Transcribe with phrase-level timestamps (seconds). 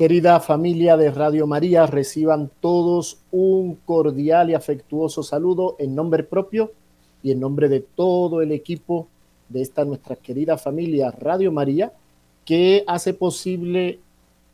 [0.00, 6.72] Querida familia de Radio María, reciban todos un cordial y afectuoso saludo en nombre propio
[7.22, 9.08] y en nombre de todo el equipo
[9.50, 11.92] de esta nuestra querida familia Radio María,
[12.46, 13.98] que hace posible,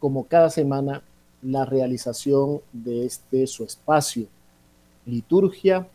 [0.01, 1.05] como cada semana,
[1.43, 4.27] la realización de este su espacio,
[5.05, 5.87] liturgia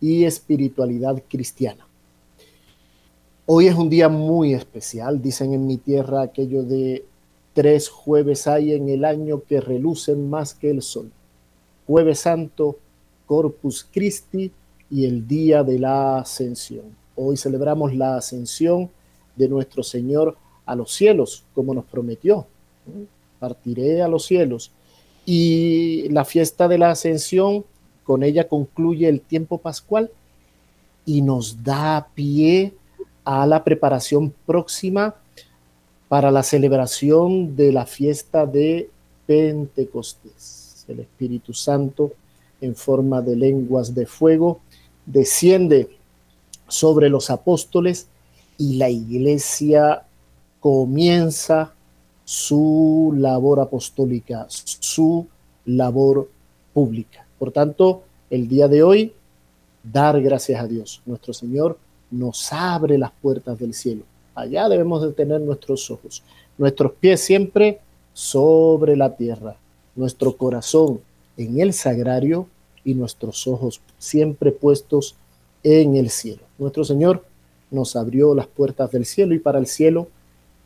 [0.00, 1.88] y espiritualidad cristiana.
[3.46, 7.04] Hoy es un día muy especial, dicen en mi tierra aquello de
[7.54, 11.10] Tres jueves hay en el año que relucen más que el sol.
[11.86, 12.78] Jueves Santo,
[13.26, 14.50] Corpus Christi
[14.90, 16.84] y el día de la ascensión.
[17.14, 18.90] Hoy celebramos la ascensión
[19.36, 22.46] de nuestro Señor a los cielos, como nos prometió.
[23.38, 24.70] Partiré a los cielos.
[25.26, 27.64] Y la fiesta de la ascensión,
[28.04, 30.10] con ella concluye el tiempo pascual
[31.04, 32.72] y nos da pie
[33.24, 35.14] a la preparación próxima
[36.12, 38.90] para la celebración de la fiesta de
[39.24, 40.84] Pentecostés.
[40.86, 42.12] El Espíritu Santo,
[42.60, 44.60] en forma de lenguas de fuego,
[45.06, 45.88] desciende
[46.68, 48.08] sobre los apóstoles
[48.58, 50.02] y la iglesia
[50.60, 51.72] comienza
[52.26, 55.26] su labor apostólica, su
[55.64, 56.28] labor
[56.74, 57.26] pública.
[57.38, 59.14] Por tanto, el día de hoy,
[59.82, 61.00] dar gracias a Dios.
[61.06, 61.78] Nuestro Señor
[62.10, 66.22] nos abre las puertas del cielo Allá debemos de tener nuestros ojos,
[66.58, 67.80] nuestros pies siempre
[68.12, 69.56] sobre la tierra,
[69.94, 71.00] nuestro corazón
[71.36, 72.46] en el sagrario
[72.84, 75.14] y nuestros ojos siempre puestos
[75.62, 76.42] en el cielo.
[76.58, 77.24] Nuestro Señor
[77.70, 80.08] nos abrió las puertas del cielo y para el cielo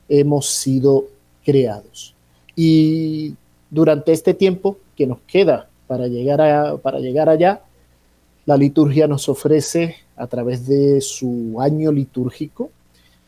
[0.09, 1.07] hemos sido
[1.45, 2.15] creados.
[2.55, 3.35] Y
[3.71, 7.63] durante este tiempo que nos queda para llegar, a, para llegar allá,
[8.45, 12.71] la liturgia nos ofrece a través de su año litúrgico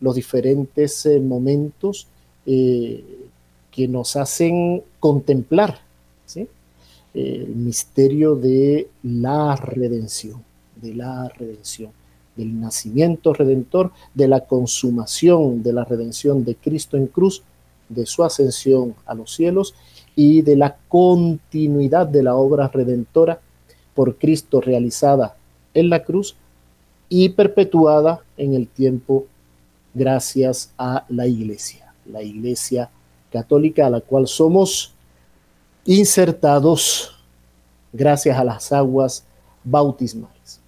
[0.00, 2.06] los diferentes eh, momentos
[2.46, 3.04] eh,
[3.70, 5.80] que nos hacen contemplar
[7.14, 10.42] el misterio de la redención,
[10.76, 11.90] de la redención,
[12.36, 17.42] del nacimiento redentor, de la consumación de la redención de Cristo en cruz,
[17.88, 19.74] de su ascensión a los cielos
[20.14, 23.40] y de la continuidad de la obra redentora
[23.94, 25.36] por Cristo realizada
[25.74, 26.36] en la cruz
[27.08, 29.26] y perpetuada en el tiempo
[29.98, 32.90] gracias a la iglesia, la iglesia
[33.30, 34.94] católica a la cual somos
[35.84, 37.18] insertados
[37.92, 39.26] gracias a las aguas
[39.64, 40.60] bautismales.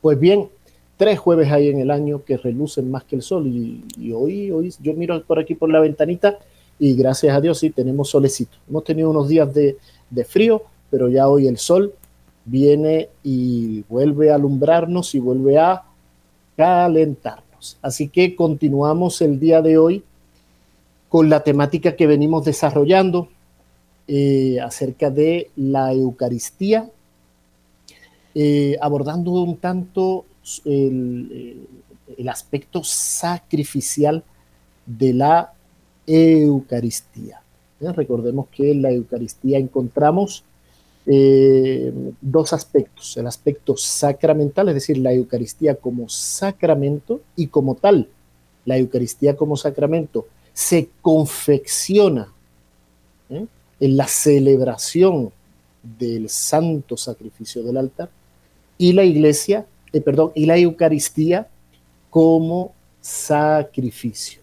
[0.00, 0.48] Pues bien,
[0.96, 4.74] tres jueves hay en el año que relucen más que el sol y, hoy, hoy
[4.80, 6.38] yo miro por aquí por la ventanita
[6.78, 8.56] y gracias a Dios sí tenemos solecito.
[8.68, 9.78] Hemos tenido unos días de,
[10.10, 11.94] de frío, pero ya hoy el sol
[12.44, 15.82] viene y vuelve a alumbrarnos y vuelve a
[16.56, 17.42] calentar.
[17.80, 20.04] Así que continuamos el día de hoy
[21.08, 23.28] con la temática que venimos desarrollando
[24.08, 26.90] eh, acerca de la Eucaristía,
[28.34, 30.24] eh, abordando un tanto
[30.64, 31.66] el,
[32.16, 34.24] el aspecto sacrificial
[34.86, 35.52] de la
[36.06, 37.42] Eucaristía.
[37.80, 40.44] Recordemos que en la Eucaristía encontramos
[41.04, 48.08] eh, dos aspectos, el aspecto sacramental, es decir, la Eucaristía como sacramento y como tal,
[48.64, 52.32] la Eucaristía como sacramento se confecciona
[53.30, 53.46] ¿eh?
[53.80, 55.32] en la celebración
[55.98, 58.08] del santo sacrificio del altar
[58.78, 61.48] y la iglesia, eh, perdón, y la Eucaristía
[62.10, 64.40] como sacrificio,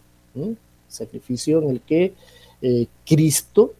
[0.88, 2.12] sacrificio en el que
[3.06, 3.72] Cristo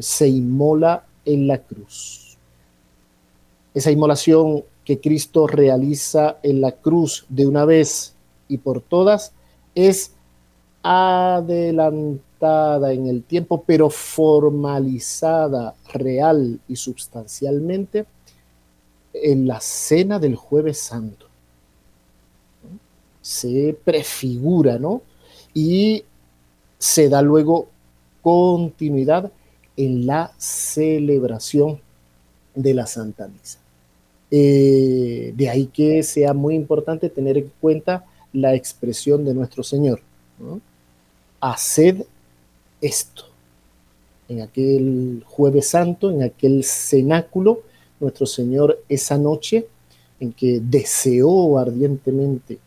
[0.00, 2.36] se inmola en la cruz.
[3.74, 8.14] Esa inmolación que Cristo realiza en la cruz de una vez
[8.48, 9.32] y por todas
[9.74, 10.12] es
[10.82, 18.06] adelantada en el tiempo, pero formalizada real y sustancialmente
[19.12, 21.26] en la cena del jueves santo.
[23.20, 25.02] Se prefigura, ¿no?
[25.52, 26.04] Y
[26.78, 27.68] se da luego
[28.22, 29.30] continuidad
[29.80, 31.80] en la celebración
[32.54, 33.58] de la Santa Misa.
[34.30, 38.04] Eh, de ahí que sea muy importante tener en cuenta
[38.34, 40.00] la expresión de nuestro Señor.
[41.40, 42.04] Haced
[42.82, 43.24] esto.
[44.28, 47.62] En aquel jueves santo, en aquel cenáculo,
[47.98, 49.66] nuestro Señor esa noche
[50.20, 52.58] en que deseó ardientemente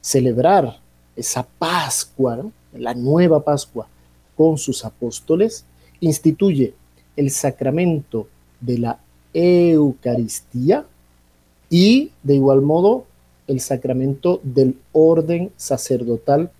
[0.00, 0.80] celebrar
[1.14, 3.88] esa Pascua, la nueva Pascua,
[4.36, 5.64] con sus apóstoles,
[6.00, 6.74] instituye
[7.16, 8.28] el sacramento
[8.60, 8.98] de la
[9.32, 10.86] Eucaristía
[11.68, 13.06] y de igual modo
[13.46, 16.50] el sacramento del orden sacerdotal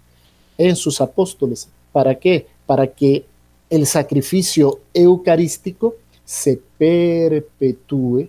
[0.59, 1.69] en sus apóstoles.
[1.93, 2.47] ¿Para qué?
[2.67, 3.25] Para que
[3.71, 8.29] el sacrificio eucarístico se perpetúe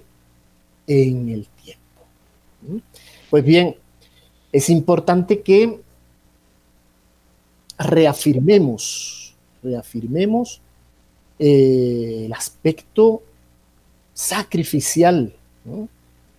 [0.87, 2.01] en el tiempo.
[2.61, 2.77] ¿Mm?
[3.29, 3.75] Pues bien,
[4.51, 5.79] es importante que
[7.77, 10.61] reafirmemos, reafirmemos
[11.39, 13.21] eh, el aspecto
[14.13, 15.33] sacrificial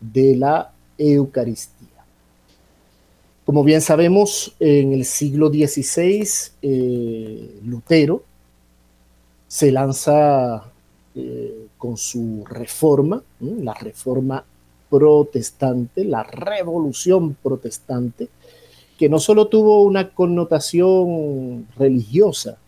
[0.00, 1.88] de la Eucaristía.
[3.44, 6.28] Como bien sabemos, en el siglo XVI,
[6.60, 8.22] eh, Lutero
[9.46, 10.64] se lanza
[11.14, 14.44] eh, con su reforma, la reforma
[14.90, 18.28] protestante, la revolución protestante,
[18.98, 22.58] que no solo tuvo una connotación religiosa,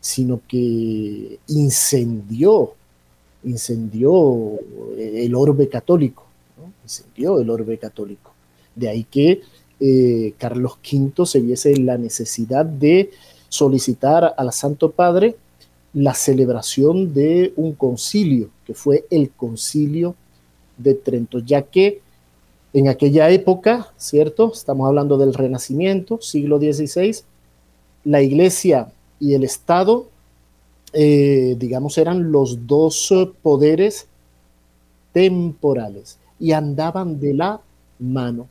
[0.00, 2.72] sino que incendió,
[3.44, 4.58] incendió
[4.98, 6.24] el orbe católico,
[6.82, 8.32] incendió el orbe católico.
[8.74, 9.42] De ahí que
[9.78, 13.10] eh, Carlos V se viese la necesidad de
[13.48, 15.36] solicitar al Santo Padre
[15.92, 20.14] la celebración de un concilio, que fue el concilio
[20.78, 22.00] de Trento, ya que
[22.72, 24.52] en aquella época, ¿cierto?
[24.52, 27.16] Estamos hablando del Renacimiento, siglo XVI,
[28.04, 30.08] la iglesia y el Estado,
[30.92, 33.12] eh, digamos, eran los dos
[33.42, 34.08] poderes
[35.12, 37.60] temporales y andaban de la
[37.98, 38.48] mano.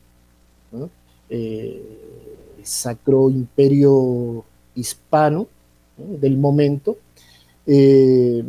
[1.28, 1.82] Eh,
[2.58, 4.44] el Sacro Imperio
[4.74, 5.48] Hispano
[5.96, 6.96] del momento,
[7.66, 8.42] eh,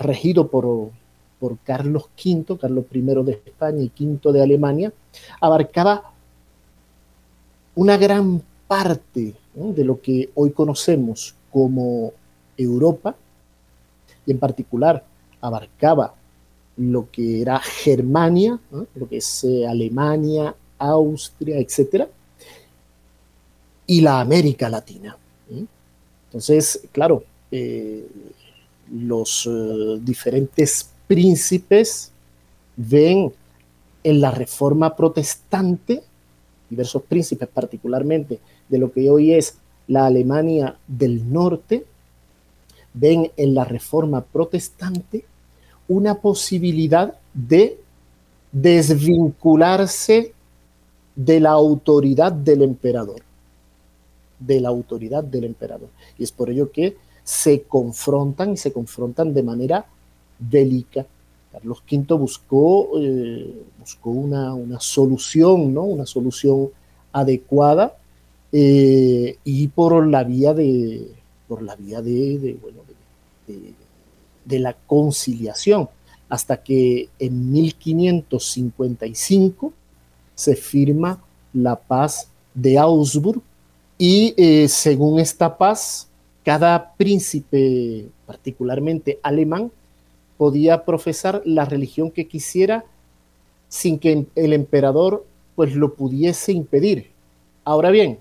[0.00, 0.90] regido por,
[1.38, 4.92] por Carlos V, Carlos I de España y V de Alemania,
[5.40, 6.12] abarcaba
[7.74, 12.12] una gran parte de lo que hoy conocemos como
[12.56, 13.16] Europa,
[14.26, 15.02] y en particular
[15.40, 16.14] abarcaba
[16.76, 18.58] lo que era Germania,
[18.94, 22.06] lo que es eh, Alemania, Austria, etc.
[23.86, 25.16] Y la América Latina.
[26.26, 28.06] Entonces, claro, eh,
[28.92, 32.12] los eh, diferentes príncipes
[32.76, 33.32] ven
[34.02, 36.02] en la reforma protestante,
[36.68, 38.38] diversos príncipes particularmente
[38.68, 39.58] de lo que hoy es
[39.88, 41.84] la Alemania del Norte,
[42.94, 45.24] ven en la reforma protestante
[45.88, 47.78] una posibilidad de
[48.50, 50.32] desvincularse
[51.14, 53.22] de la autoridad del emperador,
[54.38, 55.88] de la autoridad del emperador.
[56.18, 59.86] Y es por ello que se confrontan y se confrontan de manera
[60.38, 61.06] bélica.
[61.52, 65.82] Carlos V buscó, eh, buscó una, solución, ¿no?
[65.84, 66.70] una solución
[67.12, 67.96] adecuada
[68.52, 71.08] eh, y por la vía de,
[71.48, 72.58] por la vía de,
[74.44, 75.88] de la conciliación,
[76.28, 79.72] hasta que en 1555
[80.34, 81.22] se firma
[81.52, 83.42] la paz de Augsburg
[83.98, 86.08] y eh, según esta paz,
[86.44, 89.70] cada príncipe, particularmente alemán,
[90.36, 92.84] podía profesar la religión que quisiera
[93.68, 97.10] sin que el emperador pues lo pudiese impedir.
[97.64, 98.18] Ahora bien,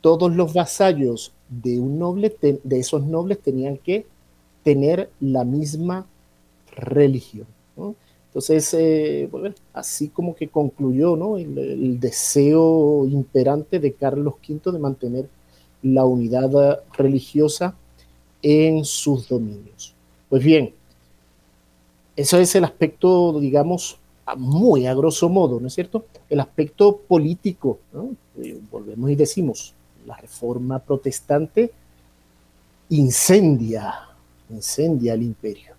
[0.00, 4.06] todos los vasallos de un noble, de esos nobles tenían que
[4.62, 6.06] tener la misma
[6.76, 7.46] religión.
[8.30, 9.28] Entonces, eh,
[9.72, 11.36] así como que concluyó ¿no?
[11.36, 15.28] el, deseo imperante de Carlos V de mantener
[15.82, 17.74] la unidad religiosa
[18.42, 19.94] en sus dominios.
[20.28, 20.72] Pues bien,
[22.14, 23.98] eso es el aspecto, digamos,
[24.36, 26.04] muy a grosso modo, ¿no es cierto?
[26.28, 27.80] El aspecto político,
[28.40, 29.74] eh, volvemos y decimos,
[30.06, 31.72] la reforma protestante
[32.90, 33.94] incendia,
[34.50, 35.74] incendia el imperio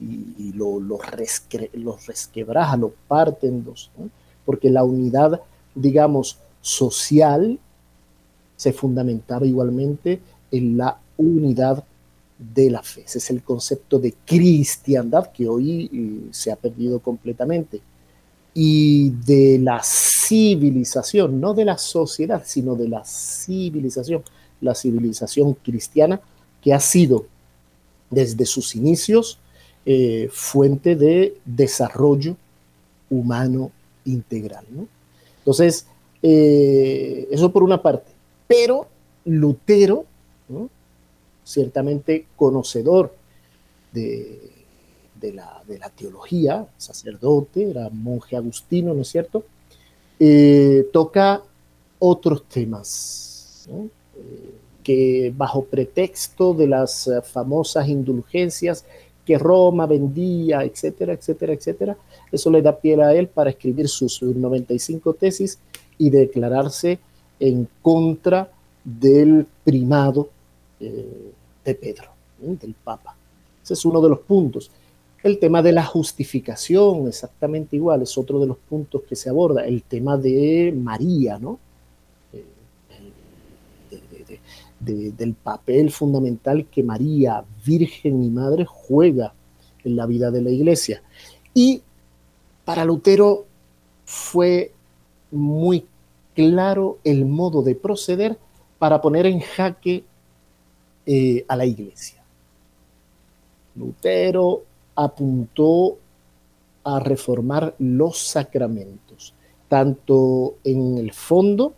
[0.00, 1.00] y, lo, los,
[2.06, 3.90] resquebraja, los parte en dos,
[4.44, 5.40] porque la unidad,
[5.74, 7.58] digamos, social
[8.56, 11.84] se fundamentaba igualmente en la unidad
[12.38, 13.02] de la fe.
[13.02, 17.80] Ese es el concepto de cristiandad que hoy eh, se ha perdido completamente.
[18.52, 24.22] Y de la civilización, no de la sociedad, sino de la civilización,
[24.60, 26.20] la civilización cristiana
[26.62, 27.26] que ha sido
[28.10, 29.38] desde sus inicios
[29.86, 32.36] eh, fuente de desarrollo
[33.08, 33.70] humano
[34.04, 34.64] integral.
[35.38, 35.86] Entonces,
[36.22, 38.12] eh, eso por una parte.
[38.46, 38.88] Pero
[39.24, 40.04] Lutero,
[41.44, 43.14] ciertamente conocedor
[43.92, 44.59] de,
[45.32, 45.62] la,
[45.94, 49.44] teología, sacerdote, era monje agustino, ¿no es cierto?
[50.18, 51.42] Eh, toca
[51.98, 53.68] otros temas,
[54.82, 58.84] que bajo pretexto de las famosas indulgencias
[59.24, 61.96] que Roma vendía, etcétera, etcétera, etcétera.
[62.32, 65.58] Eso le da pie a él para escribir sus 95 tesis
[65.98, 66.98] y declararse
[67.38, 68.50] en contra
[68.84, 70.28] del primado
[70.80, 71.32] eh,
[71.64, 72.10] de Pedro.
[72.40, 73.14] del Papa.
[73.62, 74.70] Ese es uno de los puntos.
[75.22, 79.64] El tema de la justificación, exactamente igual, es otro de los puntos que se aborda.
[79.64, 81.58] El tema de María, ¿no?
[82.32, 82.44] Eh,
[84.80, 89.34] del papel fundamental que María, Virgen y Madre, juega
[89.84, 91.02] en la vida de la iglesia.
[91.52, 91.82] Y
[92.64, 93.44] para Lutero
[94.06, 94.72] fue
[95.30, 95.84] muy
[96.34, 98.38] claro el modo de proceder
[98.78, 100.04] para poner en jaque
[101.04, 102.22] eh, a la iglesia.
[103.76, 104.62] Lutero
[105.02, 105.96] apuntó
[106.84, 109.32] a reformar los sacramentos,
[109.66, 111.72] tanto en el fondo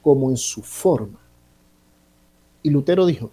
[0.00, 1.18] como en su forma.
[2.62, 3.30] Y Lutero dijo,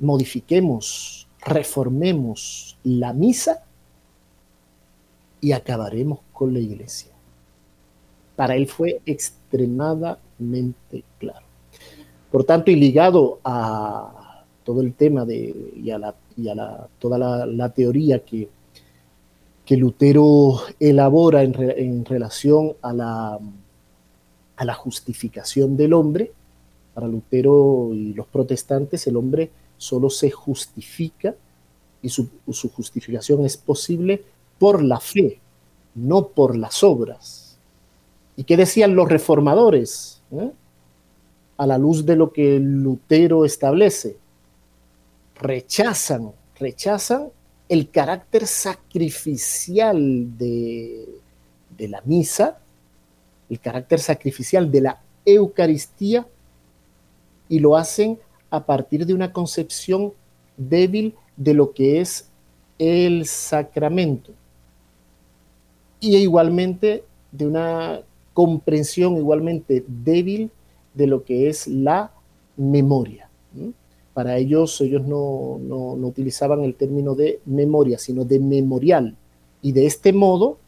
[0.00, 3.62] modifiquemos, reformemos la misa
[5.40, 7.12] y acabaremos con la iglesia.
[8.34, 11.46] Para él fue extremadamente claro.
[12.32, 16.14] Por tanto, y ligado a todo el tema de, y a, la,
[16.98, 18.48] toda la, teoría que,
[19.64, 23.38] que, Lutero elabora en, en relación a la,
[24.56, 26.32] a la justificación del hombre,
[26.94, 31.34] para Lutero y los protestantes, el hombre solo se justifica
[32.02, 32.28] y su,
[32.74, 34.24] justificación es posible
[34.58, 35.40] por la fe,
[35.94, 37.58] no por las obras.
[38.36, 40.20] ¿Y qué decían los reformadores?
[40.32, 40.50] Eh?
[41.56, 44.16] A la luz de lo que Lutero establece,
[45.42, 47.28] rechazan, rechazan
[47.68, 51.08] el carácter sacrificial de,
[51.76, 52.58] de la misa,
[53.50, 56.26] el carácter sacrificial de la Eucaristía
[57.48, 58.18] y lo hacen
[58.50, 60.12] a partir de una concepción
[60.56, 62.28] débil de lo que es
[62.78, 64.32] el sacramento.
[66.00, 68.02] Y igualmente de una
[68.34, 70.50] comprensión igualmente débil
[70.94, 72.12] de lo que es la
[72.56, 73.28] memoria.
[74.14, 79.16] Para ellos, ellos no, no, utilizaban el término de memoria, sino de memorial.
[79.62, 80.58] Y de este modo,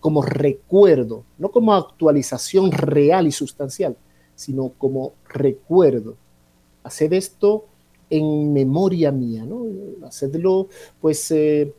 [0.00, 3.96] como recuerdo, no como actualización real y sustancial,
[4.34, 6.16] sino como recuerdo.
[6.82, 7.64] Haced esto
[8.10, 9.64] en memoria mía, ¿no?
[10.06, 10.68] Hacedlo,
[11.00, 11.72] pues, eh,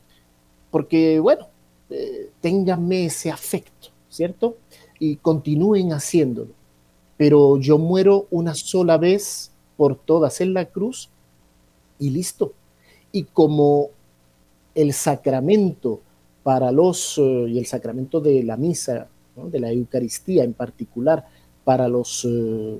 [0.72, 1.48] porque, bueno,
[1.90, 4.58] eh, ténganme ese afecto, ¿cierto?
[5.00, 6.52] Y continúen haciéndolo.
[7.18, 11.10] Pero yo muero una sola vez por todas en la cruz
[12.00, 12.54] y listo.
[13.12, 13.92] Y como
[14.76, 16.02] el sacramento
[16.44, 21.26] para los, eh, y el sacramento de la misa, de la Eucaristía en particular,
[21.64, 22.80] para los, eh,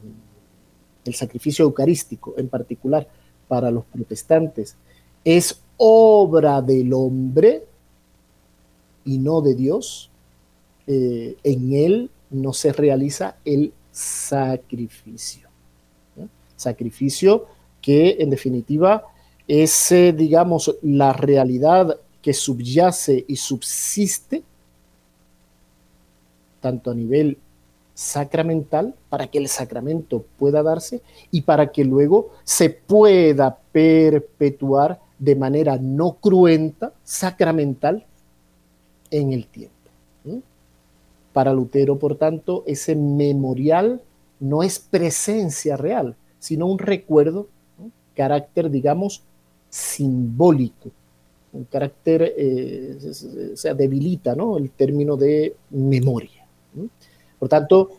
[1.06, 3.08] el sacrificio eucarístico en particular
[3.48, 4.76] para los protestantes,
[5.24, 7.66] es obra del hombre
[9.06, 10.10] y no de Dios,
[10.86, 15.47] eh, en él no se realiza el sacrificio.
[16.58, 17.46] Sacrificio
[17.82, 19.06] que en definitiva
[19.48, 24.44] es, eh, digamos, la realidad que subyace y subsiste,
[26.60, 27.38] tanto a nivel
[27.94, 35.36] sacramental para que el sacramento pueda darse y para que luego se pueda perpetuar de
[35.36, 38.06] manera no cruenta, sacramental,
[39.10, 39.74] en el tiempo.
[41.34, 44.02] Para Lutero, por tanto, ese memorial
[44.40, 46.16] no es presencia real,
[46.48, 47.50] sino un recuerdo,
[48.16, 49.22] carácter, digamos,
[49.70, 50.92] simbólico,
[51.52, 52.98] un carácter, eh,
[53.54, 54.58] se, debilita ¿no?
[54.58, 56.48] el término de memoria.
[57.38, 57.90] Por tanto,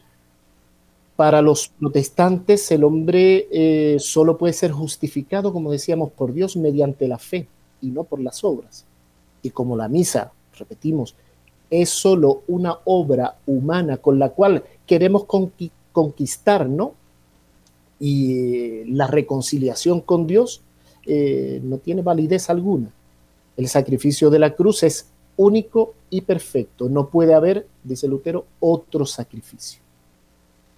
[1.14, 7.06] para los protestantes el hombre eh, solo puede ser justificado, como decíamos, por Dios mediante
[7.06, 7.46] la fe
[7.82, 8.86] y no por las obras.
[9.42, 11.14] Y como la misa, repetimos,
[11.68, 15.26] es solo una obra humana con la cual queremos
[15.92, 16.94] conquistar, ¿no?
[18.00, 20.62] Y la reconciliación con Dios
[21.04, 22.90] eh, no tiene validez alguna.
[23.56, 26.88] El sacrificio de la cruz es único y perfecto.
[26.88, 29.80] No puede haber, dice Lutero, otro sacrificio.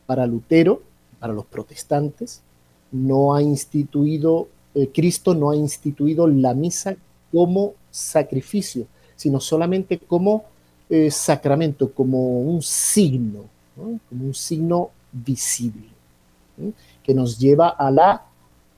[0.07, 0.83] Para Lutero,
[1.19, 2.43] para los protestantes,
[2.93, 6.97] no ha instituido, eh, Cristo no ha instituido la misa
[7.33, 8.87] como sacrificio,
[9.17, 10.45] sino solamente como
[10.89, 13.45] eh, sacramento, como un signo,
[13.77, 15.89] como un signo visible,
[17.11, 18.23] que nos lleva a la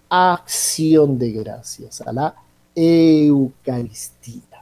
[0.08, 2.34] acción de gracias, a la
[2.74, 4.52] Eucaristía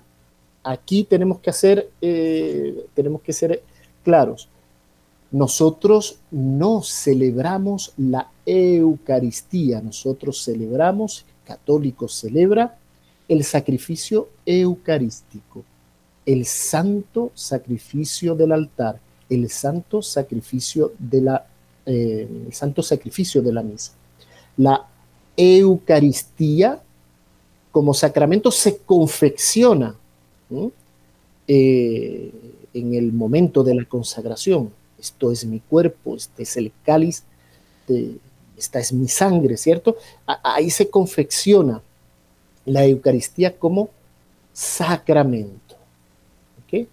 [0.62, 3.62] aquí tenemos que hacer, eh, tenemos que ser
[4.02, 4.48] claros.
[5.30, 12.78] Nosotros no celebramos la Eucaristía, nosotros celebramos, católico celebra
[13.28, 15.64] el sacrificio eucarístico,
[16.26, 18.98] el santo sacrificio del altar,
[19.28, 21.46] el santo sacrificio de la,
[21.86, 23.92] eh, el santo sacrificio de la misa.
[24.56, 24.86] La
[25.36, 26.80] Eucaristía
[27.72, 29.94] como sacramento se confecciona
[31.46, 32.32] eh,
[32.74, 34.70] en el momento de la consagración.
[34.98, 37.22] Esto es mi cuerpo, este es el cáliz,
[38.56, 39.96] esta es mi sangre, ¿cierto?
[40.26, 41.80] ahí se confecciona
[42.66, 43.88] la Eucaristía como
[44.52, 45.76] sacramento.
[46.64, 46.86] ¿ok?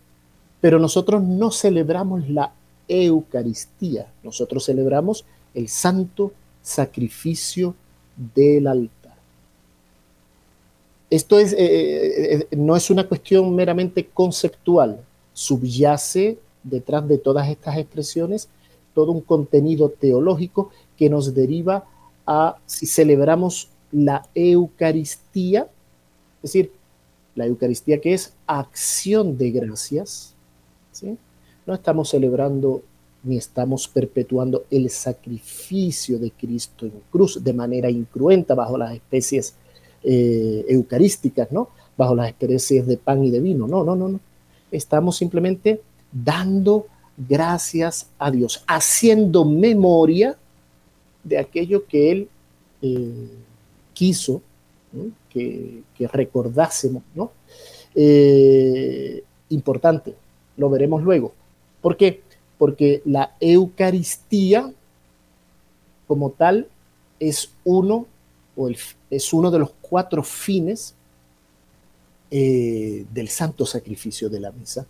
[0.61, 2.51] Pero nosotros no celebramos la
[2.87, 7.75] Eucaristía, nosotros celebramos el santo sacrificio
[8.15, 9.15] del altar.
[11.09, 14.99] Esto es, eh, eh, eh, no es una cuestión meramente conceptual,
[15.33, 18.49] subyace detrás de todas estas expresiones
[18.97, 21.85] todo un contenido teológico que nos deriva
[22.25, 25.69] a si celebramos la Eucaristía,
[26.37, 26.71] es decir,
[27.35, 30.33] la Eucaristía que es acción de gracias,
[31.67, 32.81] no estamos celebrando
[33.23, 39.53] ni estamos perpetuando el sacrificio de Cristo en cruz de manera incruenta bajo las especies
[40.03, 41.69] eh, eucarísticas, ¿no?
[41.97, 43.67] Bajo las especies de pan y de vino.
[43.67, 44.19] No, no, no, no.
[44.71, 45.81] Estamos simplemente
[46.11, 50.37] dando gracias a Dios, haciendo memoria
[51.23, 52.29] de aquello que Él
[52.81, 53.29] eh,
[53.93, 54.41] quiso
[55.29, 57.31] que, recordásemos, ¿no?
[57.93, 60.15] Eh, importante,
[60.55, 61.33] lo veremos luego.
[61.87, 62.21] ¿Por qué?
[62.57, 64.73] Porque la Eucaristía
[66.05, 66.67] como tal
[67.17, 68.05] es uno,
[68.57, 68.69] o
[69.09, 70.95] es uno de los cuatro fines
[72.29, 74.85] eh, del santo sacrificio de la misa.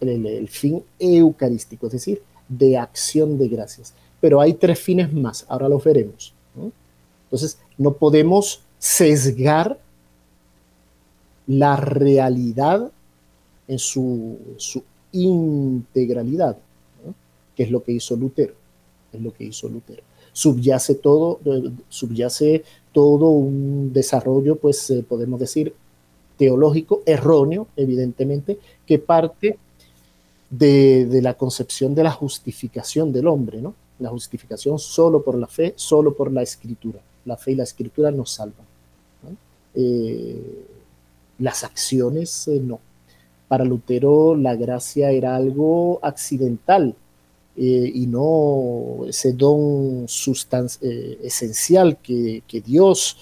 [0.00, 3.92] El, fin eucarístico, es decir, de acción de gracias.
[4.22, 6.32] Pero hay tres fines más, ahora los veremos.
[7.24, 9.78] Entonces, no podemos sesgar
[11.46, 12.90] la realidad
[13.68, 14.38] en su,
[15.12, 16.56] integralidad,
[17.54, 18.54] que es lo que hizo Lutero,
[19.12, 20.02] es lo que hizo Lutero.
[20.32, 21.40] Subyace todo,
[21.88, 25.74] subyace todo un desarrollo, pues eh, podemos decir,
[26.36, 29.58] teológico, erróneo, evidentemente, que parte
[30.50, 33.74] de, la concepción de la justificación del hombre, ¿no?
[33.98, 38.10] La justificación solo por la fe, solo por la escritura la fe y la escritura
[38.10, 38.66] nos salvan.
[39.74, 40.64] Eh,
[41.40, 42.80] las acciones eh, no.
[43.48, 46.94] Para Lutero la gracia era algo accidental
[47.56, 50.06] eh, y no ese don
[51.22, 53.16] esencial que, Dios,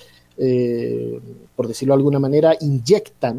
[1.57, 3.35] por decirlo de alguna manera, inyecta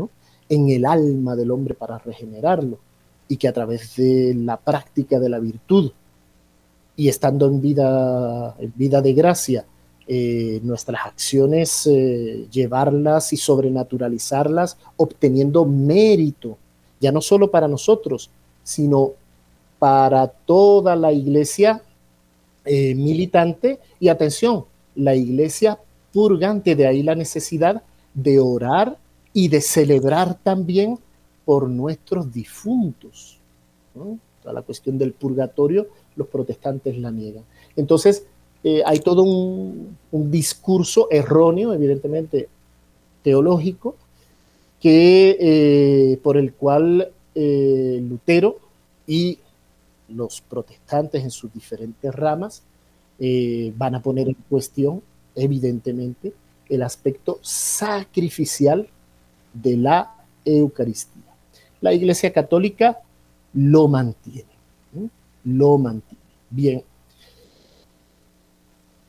[0.47, 2.77] en el alma del hombre para regenerarlo
[3.27, 5.91] y que a través de la práctica de la virtud
[6.95, 9.65] y estando en vida, en vida de gracia,
[10.07, 16.57] eh, nuestras acciones, eh, llevarlas y sobrenaturalizarlas, obteniendo mérito,
[16.99, 18.29] ya no solo para nosotros,
[18.63, 19.11] sino
[19.79, 21.81] para toda la iglesia
[22.65, 25.79] eh, militante y atención, la iglesia
[26.11, 28.97] purgante, de ahí la necesidad de orar
[29.33, 30.97] y de celebrar también
[31.43, 33.37] por nuestros difuntos.
[34.43, 37.43] la cuestión del purgatorio, los protestantes la niegan.
[37.75, 38.25] Entonces,
[38.63, 39.95] eh, hay todo un,
[40.31, 42.49] discurso erróneo, evidentemente
[43.21, 43.95] teológico,
[44.79, 48.59] que, eh, por el cual eh, Lutero
[49.07, 49.39] y
[50.09, 52.63] los protestantes en sus diferentes ramas
[53.77, 55.01] van a poner en cuestión,
[55.35, 56.33] evidentemente,
[56.67, 58.87] el aspecto sacrificial
[59.53, 61.23] de la Eucaristía.
[61.81, 62.99] La Iglesia Católica
[63.53, 64.49] lo mantiene,
[65.45, 66.21] lo mantiene.
[66.49, 66.83] Bien,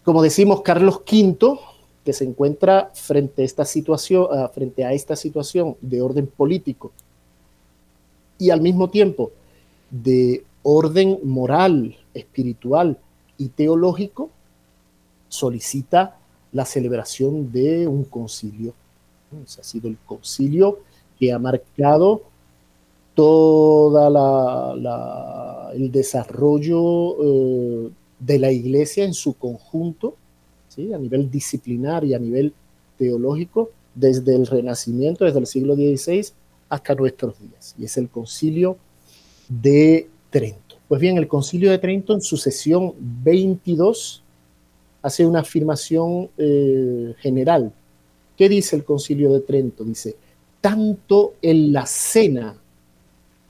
[0.07, 1.59] como decimos, Carlos V,
[2.07, 6.93] que se encuentra frente a esta situación, ah, frente a esta situación de orden político
[8.39, 9.33] y al mismo tiempo
[9.91, 12.97] de orden moral, espiritual
[13.39, 14.31] y teológico,
[15.29, 16.17] solicita
[16.53, 18.73] la celebración de un concilio.
[19.59, 20.79] ha sido el concilio
[21.19, 22.23] que ha marcado
[23.15, 23.99] todo
[25.75, 27.91] el desarrollo eh,
[28.21, 30.15] de la iglesia en su conjunto,
[30.95, 32.53] a nivel disciplinar y a nivel
[32.99, 36.27] teológico, desde el Renacimiento, desde el siglo XVI
[36.69, 37.75] hasta nuestros días.
[37.79, 38.77] Y es el concilio
[39.49, 40.77] de Trento.
[40.89, 44.23] Pues bien, el concilio de Trento en su sesión 22
[45.03, 47.73] hace una afirmación eh, general.
[48.37, 49.85] ¿Qué dice el concilio de Trento?
[49.85, 50.17] Dice,
[50.61, 52.57] tanto en la cena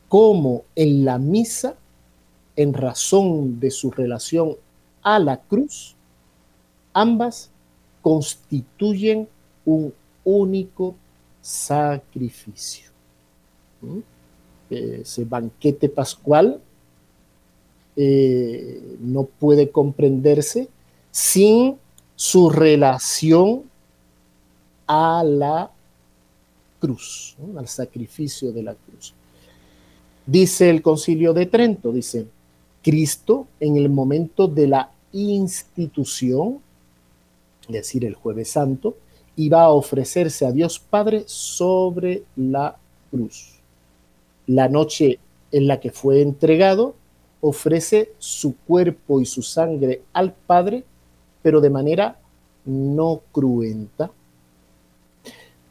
[0.09, 1.75] como en la misa
[2.55, 4.57] en razón de su relación
[5.03, 5.96] a la cruz,
[6.97, 7.51] ambas
[8.01, 9.29] constituyen
[9.67, 9.93] un
[10.25, 10.95] único
[11.43, 12.89] sacrificio.
[13.83, 13.99] ¿Mm?
[14.71, 16.61] Ese banquete pascual
[17.95, 20.69] eh, no puede comprenderse
[21.11, 21.77] sin
[22.17, 23.65] su relación
[24.87, 25.71] a la
[26.81, 29.13] cruz, al sacrificio de la cruz.
[30.25, 32.27] Dice el concilio de Trento, dice,
[32.83, 36.61] Cristo en el momento de la institución,
[37.69, 38.97] es decir, el jueves santo,
[39.37, 42.77] iba a ofrecerse a Dios Padre sobre la
[43.11, 43.61] cruz.
[44.47, 45.19] La noche
[45.53, 46.95] en la que fue entregado,
[47.41, 50.85] ofrece su cuerpo y su sangre al Padre,
[51.43, 52.19] pero de manera
[52.65, 54.11] no cruenta.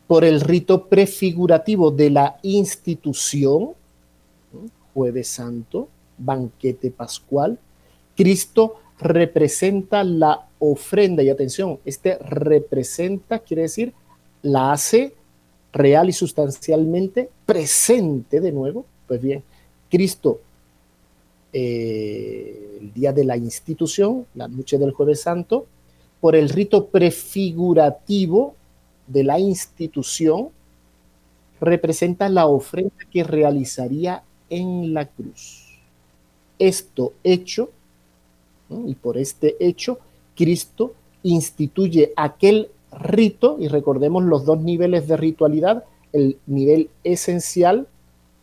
[0.07, 3.71] Por el rito prefigurativo de la institución,
[4.93, 7.59] jueves santo, banquete pascual,
[8.15, 13.93] Cristo representa la ofrenda, y atención, este representa quiere decir
[14.41, 15.13] la hace
[15.73, 18.85] real y sustancialmente presente de nuevo.
[19.07, 19.43] Pues bien,
[19.89, 20.39] Cristo,
[21.51, 25.65] eh, el día de la institución, la noche del jueves santo,
[26.21, 28.55] por el rito prefigurativo
[29.07, 30.49] de la institución,
[31.59, 35.79] representa la ofrenda que realizaría en la cruz.
[36.57, 37.69] Esto hecho,
[38.69, 39.99] y por este hecho,
[40.35, 47.87] Cristo instituye aquel rito, y recordemos los dos niveles de ritualidad, el nivel esencial,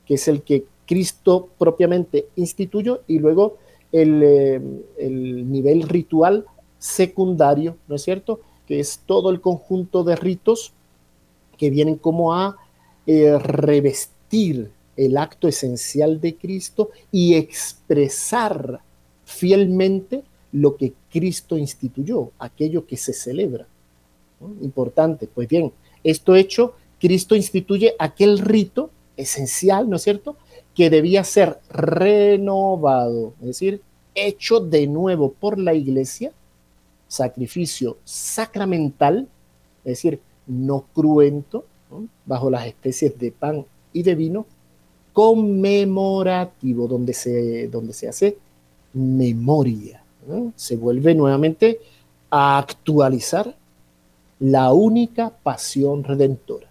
[0.07, 3.57] que es el que Cristo propiamente instituyó, y luego
[3.93, 4.61] el, eh,
[4.99, 6.47] el nivel ritual
[6.79, 8.41] secundario, ¿no es cierto?
[8.67, 10.73] Que es todo el conjunto de ritos
[11.57, 12.57] que vienen como a
[13.07, 18.81] eh, revestir el acto esencial de Cristo y expresar
[19.33, 23.67] fielmente lo que Cristo instituyó, aquello que se celebra.
[24.61, 25.73] Importante, pues bien,
[26.05, 30.37] esto hecho, Cristo instituye aquel rito esencial, ¿no es cierto?,
[30.75, 33.83] que debía ser renovado, es decir,
[34.15, 36.33] hecho de nuevo por la iglesia,
[37.09, 39.29] sacrificio sacramental,
[39.85, 41.67] es decir, no cruento,
[42.25, 44.47] bajo las especies de pan y de vino,
[45.13, 48.39] conmemorativo, donde se, donde se hace
[48.93, 50.03] memoria.
[50.55, 51.81] Se vuelve nuevamente
[52.31, 53.55] a actualizar
[54.39, 56.69] la única pasión redentora.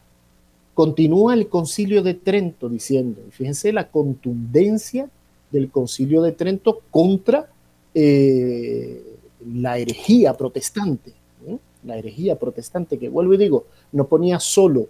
[0.73, 5.09] Continúa el concilio de Trento diciendo, fíjense la contundencia
[5.51, 7.49] del concilio de Trento contra
[7.93, 9.03] eh,
[9.53, 11.13] la herejía protestante,
[11.83, 14.87] la herejía protestante que vuelvo y digo, no ponía solo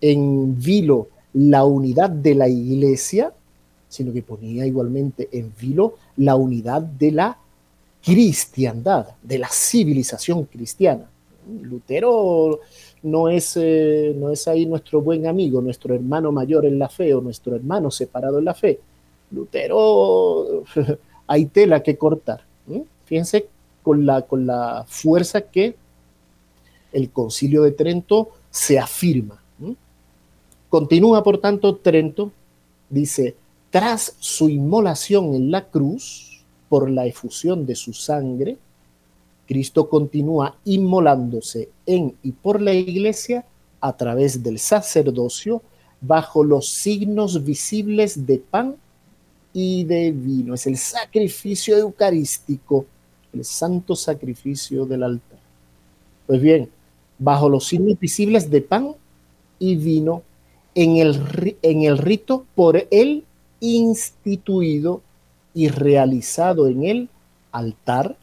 [0.00, 3.32] en vilo la unidad de la iglesia,
[3.94, 7.38] sino que ponía igualmente en vilo la unidad de la
[8.02, 11.08] cristiandad, de la civilización cristiana.
[11.62, 12.60] Lutero
[13.02, 17.14] no es, eh, no es ahí nuestro buen amigo, nuestro hermano mayor en la fe
[17.14, 18.80] o nuestro hermano separado en la fe.
[19.30, 20.64] Lutero,
[21.26, 22.42] hay tela que cortar.
[23.04, 23.46] Fíjense
[23.82, 25.76] con la, con la fuerza que
[26.92, 29.40] el concilio de Trento se afirma.
[30.68, 32.32] Continúa, por tanto, Trento,
[32.90, 33.36] dice,
[33.74, 38.56] tras su inmolación en la cruz, por la efusión de su sangre,
[39.48, 43.44] Cristo continúa inmolándose en y por la iglesia
[43.80, 45.60] a través del sacerdocio
[46.00, 48.76] bajo los signos visibles de pan
[49.52, 50.54] y de vino.
[50.54, 52.86] Es el sacrificio eucarístico,
[53.32, 55.40] el santo sacrificio del altar.
[56.28, 56.70] Pues bien,
[57.18, 58.94] bajo los signos visibles de pan
[59.58, 60.22] y vino
[60.76, 63.24] en el, en el rito por él
[63.72, 65.02] instituido
[65.54, 67.08] y realizado en el
[67.52, 68.16] altar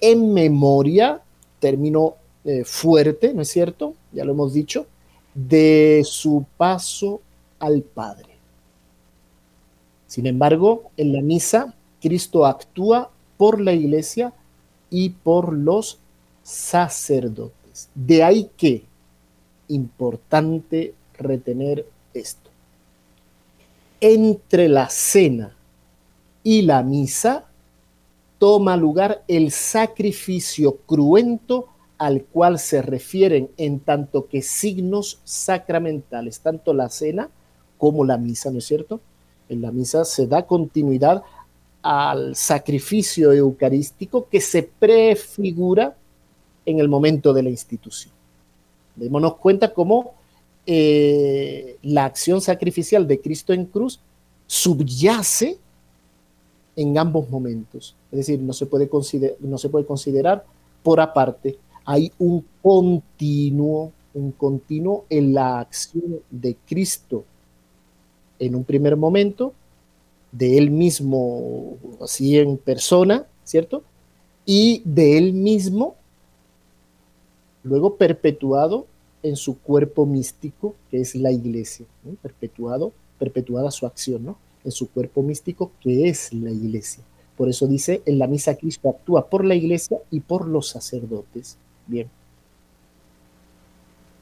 [0.00, 1.22] en memoria,
[1.60, 3.94] término eh, fuerte, ¿no es cierto?
[4.12, 4.86] Ya lo hemos dicho,
[5.34, 7.20] de su paso
[7.58, 8.32] al Padre.
[10.06, 14.32] Sin embargo, en la misa, Cristo actúa por la iglesia
[14.90, 15.98] y por los
[16.42, 17.88] sacerdotes.
[17.94, 18.84] De ahí que,
[19.68, 22.41] importante retener esto.
[24.04, 25.56] Entre la cena
[26.42, 27.44] y la misa
[28.38, 36.74] toma lugar el sacrificio cruento al cual se refieren en tanto que signos sacramentales, tanto
[36.74, 37.30] la cena
[37.78, 39.00] como la misa, ¿no es cierto?
[39.48, 41.22] En la misa se da continuidad
[41.80, 45.96] al sacrificio eucarístico que se prefigura
[46.66, 48.12] en el momento de la institución.
[48.96, 50.14] Démonos cuenta cómo
[50.66, 54.00] eh, la acción sacrificial de Cristo en cruz
[54.46, 55.58] subyace
[56.76, 57.96] en ambos momentos.
[58.10, 58.88] Es decir, no se puede,
[59.40, 60.44] no se puede considerar
[60.82, 61.58] por aparte.
[61.84, 67.24] Hay un continuo, un continuo en la acción de Cristo
[68.38, 69.52] en un primer momento,
[70.32, 73.82] de él mismo, así en persona, ¿cierto?
[74.44, 75.94] Y de él mismo,
[77.62, 78.86] luego perpetuado
[79.22, 81.86] en su cuerpo místico, que es la iglesia,
[82.22, 84.36] perpetuado, perpetuada su acción, ¿no?
[84.64, 87.02] En su cuerpo místico, que es la iglesia.
[87.36, 91.56] Por eso dice, en la misa Cristo actúa por la iglesia y por los sacerdotes.
[91.86, 92.08] Bien.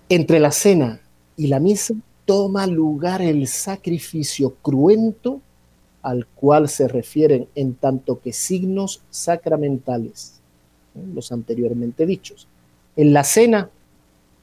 [0.08, 1.00] Entre la cena
[1.36, 5.40] y la misa toma lugar el sacrificio cruento
[6.02, 10.40] al cual se refieren en tanto que signos sacramentales,
[11.14, 12.46] los anteriormente dichos.
[12.96, 13.70] En la cena,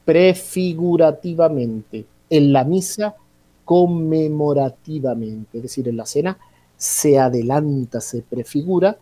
[0.08, 3.14] prefigurativamente, en la misa,
[3.62, 6.38] conmemorativamente, es decir, en la cena
[6.78, 8.96] se adelanta, se prefigura,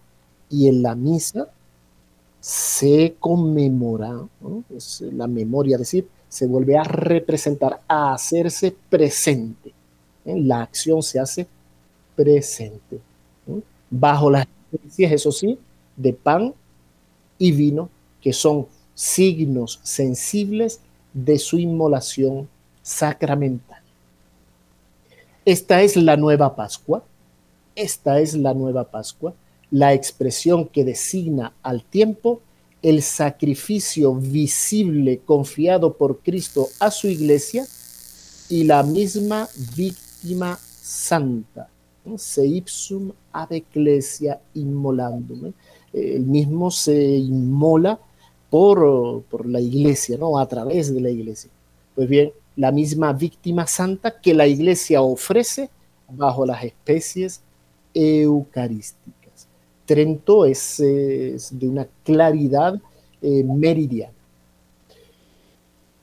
[0.50, 1.48] y en la misa
[2.40, 4.26] se conmemora,
[5.12, 9.72] la memoria, es decir, se vuelve a representar, a hacerse presente.
[10.24, 10.40] ¿eh?
[10.40, 11.46] La acción se hace
[12.16, 12.98] presente.
[13.88, 15.56] Bajo las especies, eso sí,
[15.96, 16.52] de pan
[17.38, 17.90] y vino,
[18.20, 20.80] que son signos sensibles
[21.16, 22.46] de su inmolación
[22.82, 23.80] sacramental.
[25.46, 27.02] Esta es la nueva Pascua.
[27.74, 29.34] Esta es la nueva Pascua,
[29.70, 32.40] la expresión que designa al tiempo
[32.82, 37.66] el sacrificio visible confiado por Cristo a su iglesia
[38.48, 41.68] y la misma víctima santa
[42.16, 45.52] se ipsum ad ecclesia immolandum.
[45.92, 47.98] El mismo se inmola
[48.50, 50.38] por, por la iglesia, ¿no?
[50.38, 51.50] A través de la iglesia.
[51.94, 55.70] Pues bien, la misma víctima santa que la iglesia ofrece
[56.08, 57.42] bajo las especies
[57.94, 59.48] eucarísticas.
[59.84, 62.80] Trento es, de una claridad
[63.22, 64.12] eh, meridiana.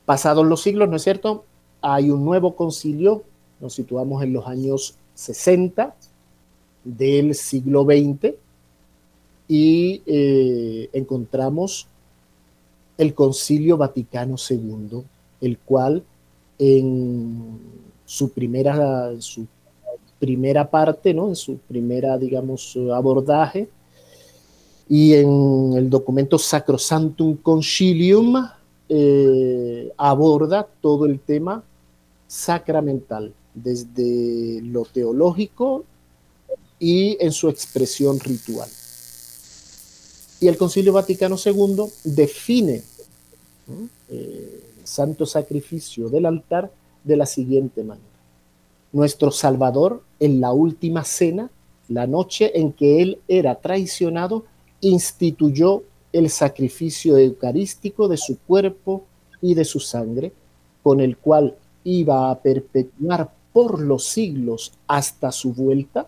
[0.04, 1.44] Pasados los siglos, ¿no es cierto?
[1.80, 3.24] Hay un nuevo concilio,
[3.60, 5.94] nos situamos en los años 60
[6.84, 8.34] del siglo XX
[9.48, 11.88] y eh, encontramos
[12.96, 15.02] el Concilio Vaticano II,
[15.40, 16.02] el cual
[16.58, 17.58] en
[18.04, 19.46] su primera, su
[20.18, 21.28] primera parte, ¿no?
[21.28, 23.68] en su primera, digamos, abordaje,
[24.88, 28.46] y en el documento Sacrosantum Concilium
[28.88, 31.62] eh, aborda todo el tema
[32.26, 35.84] sacramental desde lo teológico
[36.78, 38.68] y en su expresión ritual.
[40.44, 42.82] Y el Concilio Vaticano II define
[44.10, 46.70] eh, el santo sacrificio del altar
[47.02, 48.18] de la siguiente manera.
[48.92, 51.50] Nuestro Salvador en la última cena,
[51.88, 54.44] la noche en que Él era traicionado,
[54.82, 59.06] instituyó el sacrificio eucarístico de su cuerpo
[59.40, 60.30] y de su sangre,
[60.82, 66.06] con el cual iba a perpetuar por los siglos hasta su vuelta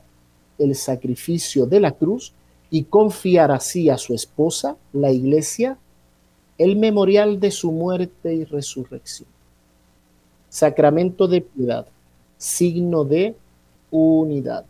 [0.59, 2.35] el sacrificio de la cruz
[2.71, 5.79] y confiar así a su esposa, la iglesia,
[6.59, 9.29] el memorial de su muerte y resurrección.
[10.49, 11.87] Sacramento de piedad,
[12.39, 13.37] signo de
[13.91, 14.65] unidad,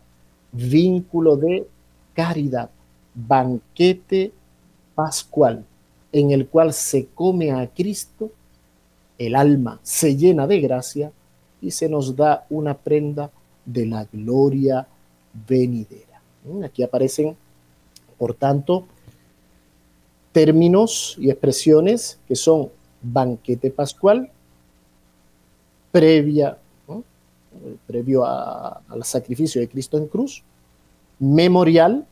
[0.51, 1.67] vínculo de
[2.13, 2.69] caridad,
[3.13, 4.31] banquete
[4.95, 5.65] pascual,
[6.11, 8.31] en el cual se come a Cristo,
[9.17, 11.11] el alma se llena de gracia
[11.61, 13.31] y se nos da una prenda
[13.65, 14.87] de la gloria
[15.47, 16.21] venidera.
[16.45, 17.35] Mm, aquí aparecen,
[18.17, 18.85] por tanto,
[20.31, 22.69] términos y expresiones que son
[23.01, 24.29] banquete pascual,
[25.91, 26.57] previa,
[27.85, 30.43] previo al sacrificio de Cristo en cruz,
[31.19, 32.05] memorial,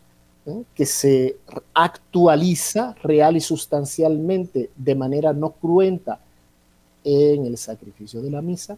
[0.76, 1.38] que se
[1.74, 6.20] actualiza real y sustancialmente de manera no cruenta
[7.04, 8.78] en el sacrificio de la misa,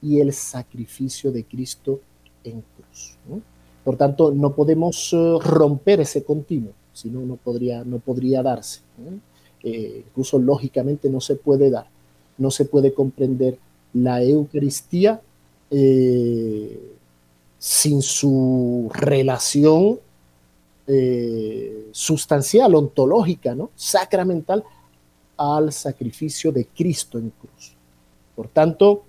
[0.00, 2.00] y el sacrificio de Cristo
[2.44, 3.16] en cruz.
[3.88, 8.80] Por tanto, no podemos eh, romper ese continuo, si no, podría, no podría darse.
[9.62, 11.86] Eh, incluso lógicamente no se puede dar,
[12.36, 13.56] no se puede comprender
[13.94, 15.22] la Eucaristía
[15.70, 16.78] eh,
[17.58, 20.00] sin su relación
[21.90, 23.70] sustancial, ontológica, ¿no?
[23.74, 24.64] sacramental
[25.38, 27.74] al sacrificio de Cristo en cruz.
[28.36, 29.04] Por tanto,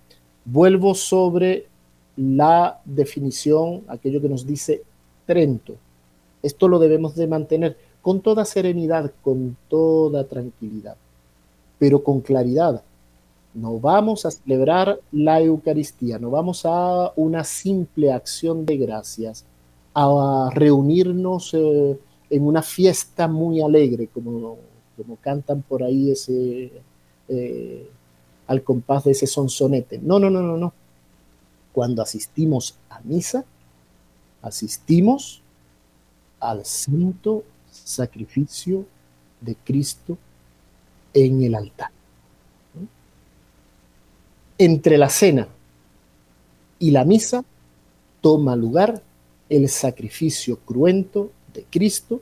[0.52, 1.68] Vuelvo sobre
[2.20, 4.84] la definición, aquello que nos dice
[5.26, 5.76] Trento.
[6.44, 10.98] Esto lo debemos de mantener con toda serenidad, con toda tranquilidad,
[11.78, 12.84] pero con claridad.
[13.54, 19.46] No vamos a celebrar la Eucaristía, no vamos a una simple acción de gracias,
[19.94, 21.98] a reunirnos eh,
[22.30, 24.58] en una fiesta muy alegre, como,
[24.98, 26.70] como cantan por ahí ese,
[27.30, 27.90] eh,
[28.48, 30.00] al compás de ese sonsonete.
[30.00, 30.74] No, no, no, no, no.
[31.80, 33.46] Cuando asistimos a misa,
[34.42, 35.42] asistimos
[36.42, 38.86] al santo sacrificio
[39.40, 40.18] de Cristo
[41.14, 41.90] en el altar.
[44.58, 45.48] entre la cena
[46.80, 47.46] y la misa
[48.20, 49.02] toma lugar
[49.48, 52.22] el sacrificio cruento de Cristo,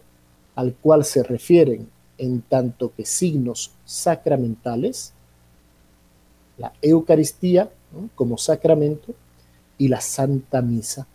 [0.54, 1.90] al cual se refieren
[2.20, 5.14] en tanto que signos sacramentales,
[6.60, 7.72] la Eucaristía
[8.14, 9.16] como sacramento
[9.78, 11.08] y la Santa Misa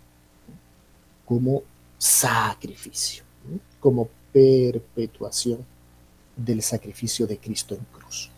[1.24, 1.62] como
[1.98, 3.24] sacrificio,
[3.80, 5.64] como perpetuación
[6.36, 8.30] del sacrificio de Cristo en cruz.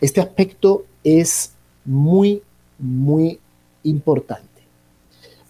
[0.00, 1.52] Este aspecto es
[1.84, 2.42] muy,
[2.78, 3.40] muy
[3.84, 4.62] importante.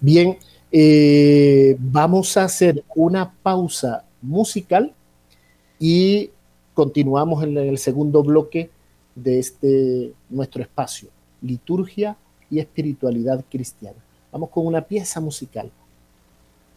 [0.00, 0.38] Bien,
[0.70, 4.94] eh, vamos a hacer una pausa musical
[5.78, 6.30] y
[6.74, 8.70] continuamos en el segundo bloque
[9.14, 11.08] de este nuestro espacio,
[11.40, 12.16] liturgia
[12.50, 14.05] y espiritualidad cristiana.
[14.36, 15.72] Vamos con una pieza musical.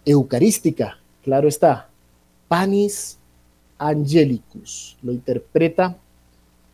[0.05, 1.89] Eucarística, claro está,
[2.47, 3.19] Panis
[3.77, 5.97] Angelicus, lo interpreta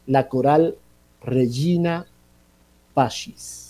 [0.06, 0.78] la coral
[1.24, 2.06] Regina
[2.93, 3.64] Pacis.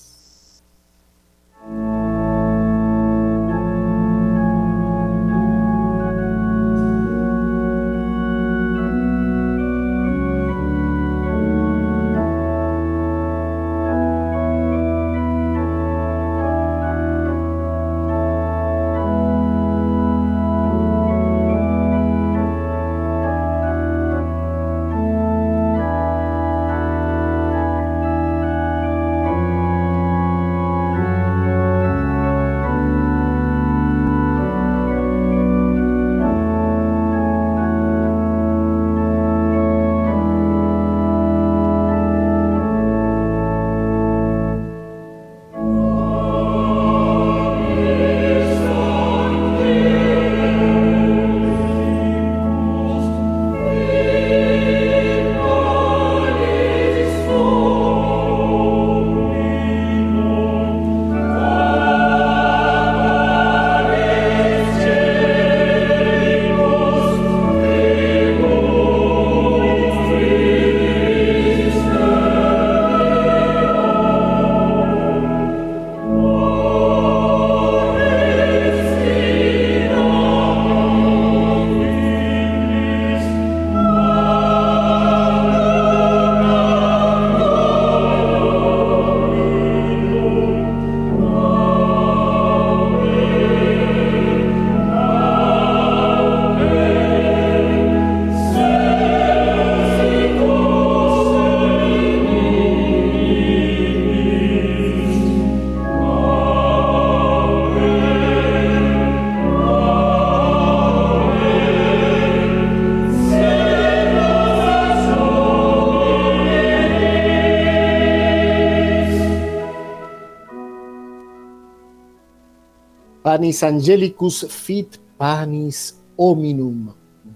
[123.63, 126.93] Angelicus fit panis hominum,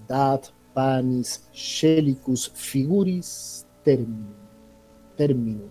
[0.08, 4.40] dat panis scelicus figuris terminum.
[5.20, 5.68] terminum.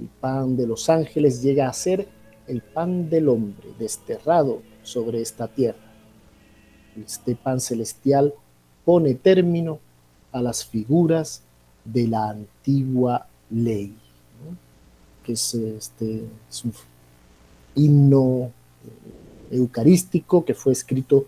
[0.00, 2.08] El pan de los ángeles llega a ser
[2.46, 5.92] el pan del hombre desterrado sobre esta tierra.
[6.96, 8.32] Este pan celestial
[8.86, 9.80] pone término
[10.32, 11.42] a las figuras
[11.84, 13.94] de la antigua ley,
[15.24, 16.72] que es, este, es un
[17.74, 18.50] himno
[19.50, 21.26] eucarístico que fue escrito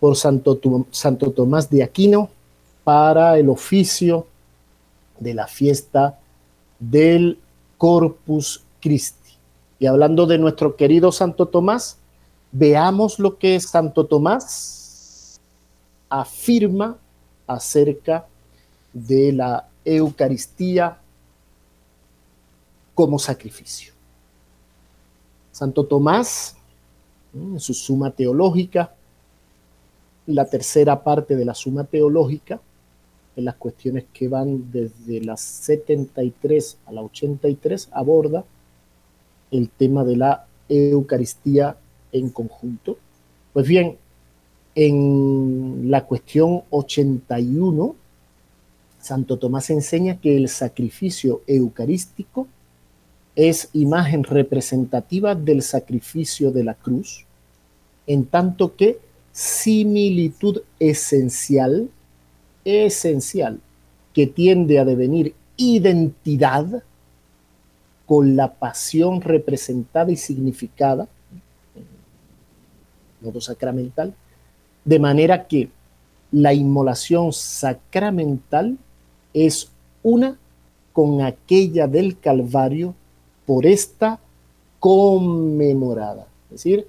[0.00, 2.30] por Santo, Santo Tomás de Aquino
[2.84, 4.26] para el oficio
[5.18, 6.18] de la fiesta
[6.78, 7.38] del
[7.78, 9.32] Corpus Christi.
[9.78, 11.98] Y hablando de nuestro querido Santo Tomás,
[12.52, 15.40] veamos lo que Santo Tomás
[16.08, 16.96] afirma
[17.46, 18.26] acerca
[18.92, 20.98] de la Eucaristía
[22.94, 23.92] como sacrificio.
[25.52, 26.55] Santo Tomás,
[27.52, 28.94] en su suma teológica,
[30.26, 32.60] la tercera parte de la suma teológica,
[33.36, 38.44] en las cuestiones que van desde las 73 a la 83, aborda
[39.50, 41.76] el tema de la Eucaristía
[42.12, 42.96] en conjunto.
[43.52, 43.96] Pues bien,
[44.74, 47.94] en la cuestión 81,
[48.98, 52.48] Santo Tomás enseña que el sacrificio eucarístico
[53.36, 57.25] es imagen representativa del sacrificio de la cruz,
[58.06, 58.98] en tanto que
[59.32, 61.90] similitud esencial,
[62.64, 63.60] esencial,
[64.12, 66.82] que tiende a devenir identidad
[68.06, 71.08] con la pasión representada y significada,
[73.20, 74.14] modo sacramental,
[74.84, 75.68] de manera que
[76.30, 78.78] la inmolación sacramental
[79.34, 79.70] es
[80.02, 80.38] una
[80.92, 82.94] con aquella del Calvario
[83.44, 84.18] por esta
[84.78, 86.26] conmemorada.
[86.46, 86.86] Es decir,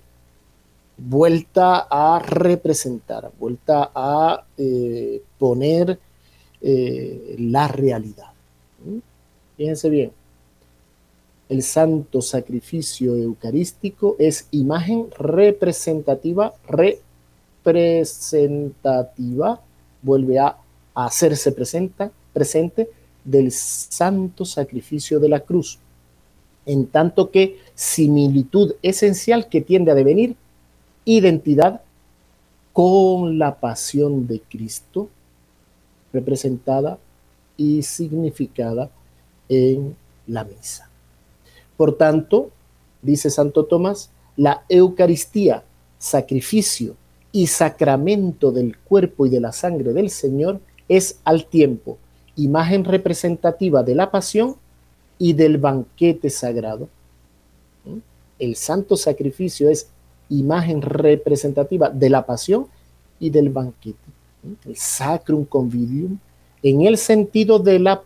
[0.97, 5.99] vuelta a representar, vuelta a eh, poner
[6.61, 8.31] eh, la realidad.
[9.55, 10.11] Fíjense bien,
[11.49, 16.53] el santo sacrificio eucarístico es imagen representativa,
[17.63, 19.61] representativa,
[20.01, 20.57] vuelve a
[20.93, 22.89] hacerse presenta, presente
[23.23, 25.79] del santo sacrificio de la cruz,
[26.65, 30.35] en tanto que similitud esencial que tiende a devenir
[31.07, 31.81] identidad
[32.73, 35.09] con la pasión de Cristo,
[36.11, 36.99] representada
[37.55, 38.91] y significada
[39.47, 39.95] en
[40.27, 40.89] la misa.
[41.77, 42.51] Por tanto,
[43.01, 45.63] dice Santo Tomás, la Eucaristía,
[45.97, 46.95] sacrificio
[47.31, 51.97] y sacramento del cuerpo y de la sangre del Señor es al tiempo
[52.35, 54.55] imagen representativa de la pasión
[55.17, 56.87] y del banquete sagrado.
[57.85, 57.97] ¿Mm?
[58.39, 59.89] El santo sacrificio es
[60.30, 62.67] imagen representativa de la pasión
[63.19, 63.97] y del banquete.
[64.65, 66.19] El sacrum convivium
[66.63, 68.01] en el sentido de la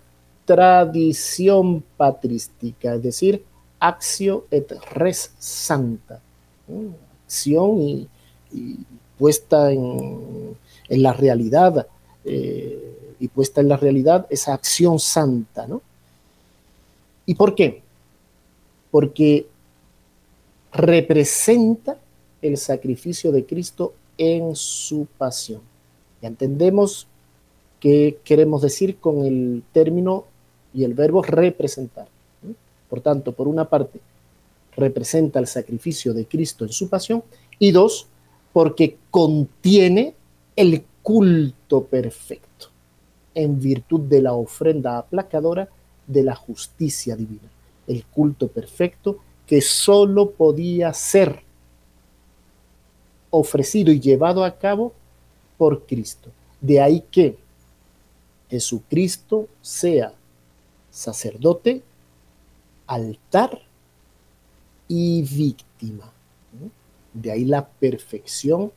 [0.45, 3.43] tradición patrística, es decir,
[3.79, 6.21] accio et res santa,
[7.25, 8.07] acción y,
[9.17, 10.57] puesta en,
[10.89, 11.87] la realidad,
[12.25, 15.81] eh, y puesta en la realidad esa acción santa, ¿no?
[17.25, 17.81] ¿Y por qué?
[18.89, 19.47] Porque
[20.73, 21.97] representa
[22.41, 25.61] el sacrificio de Cristo en su pasión.
[26.21, 27.07] Ya entendemos
[27.79, 30.25] qué queremos decir con el término
[30.73, 32.07] y el verbo representar.
[32.89, 33.99] Por tanto, por una parte,
[34.75, 37.23] representa el sacrificio de Cristo en su pasión,
[37.59, 38.07] y dos,
[38.53, 40.13] porque contiene
[40.55, 42.67] el culto perfecto,
[43.33, 45.69] en virtud de la ofrenda aplacadora
[46.05, 47.49] de la justicia divina,
[47.87, 49.17] el culto perfecto
[49.47, 51.43] que sólo podía ser
[53.31, 54.93] ofrecido y llevado a cabo
[55.57, 56.29] por Cristo.
[56.59, 57.37] De ahí que
[58.49, 60.13] Jesucristo sea
[60.91, 61.81] sacerdote,
[62.85, 63.61] altar
[64.87, 66.11] y víctima.
[67.13, 68.71] De ahí la perfección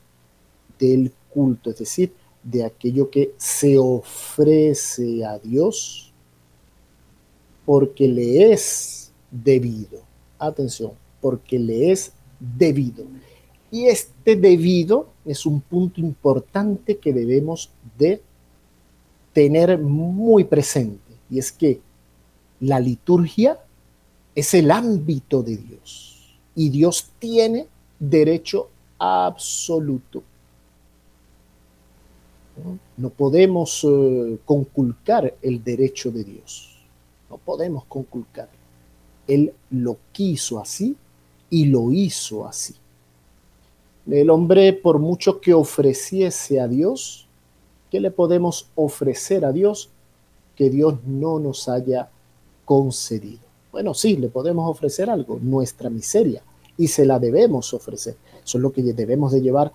[0.79, 6.13] del culto, es decir, de aquello que se ofrece a Dios
[7.65, 10.03] porque le es debido.
[10.39, 13.05] Atención, porque le es debido.
[13.75, 18.23] Y este debido es un punto importante que debemos de
[19.33, 21.13] tener muy presente.
[21.29, 21.81] Y es que
[22.61, 23.59] la liturgia
[24.33, 26.39] es el ámbito de Dios.
[26.55, 27.67] Y Dios tiene
[27.99, 30.23] derecho absoluto.
[32.97, 36.79] No podemos eh, conculcar el derecho de Dios.
[37.29, 38.49] No podemos conculcar.
[39.27, 40.97] Él lo quiso así
[41.51, 42.77] y lo hizo así.
[44.11, 47.27] El hombre, por mucho que ofreciese a Dios,
[47.91, 49.89] ¿qué le podemos ofrecer a Dios
[50.57, 52.11] que Dios no nos haya
[52.65, 53.41] concedido?
[53.73, 56.43] Bueno, sí, le podemos ofrecer algo, nuestra miseria,
[56.77, 58.17] y se la debemos ofrecer.
[58.45, 59.73] Eso es lo que debemos de llevar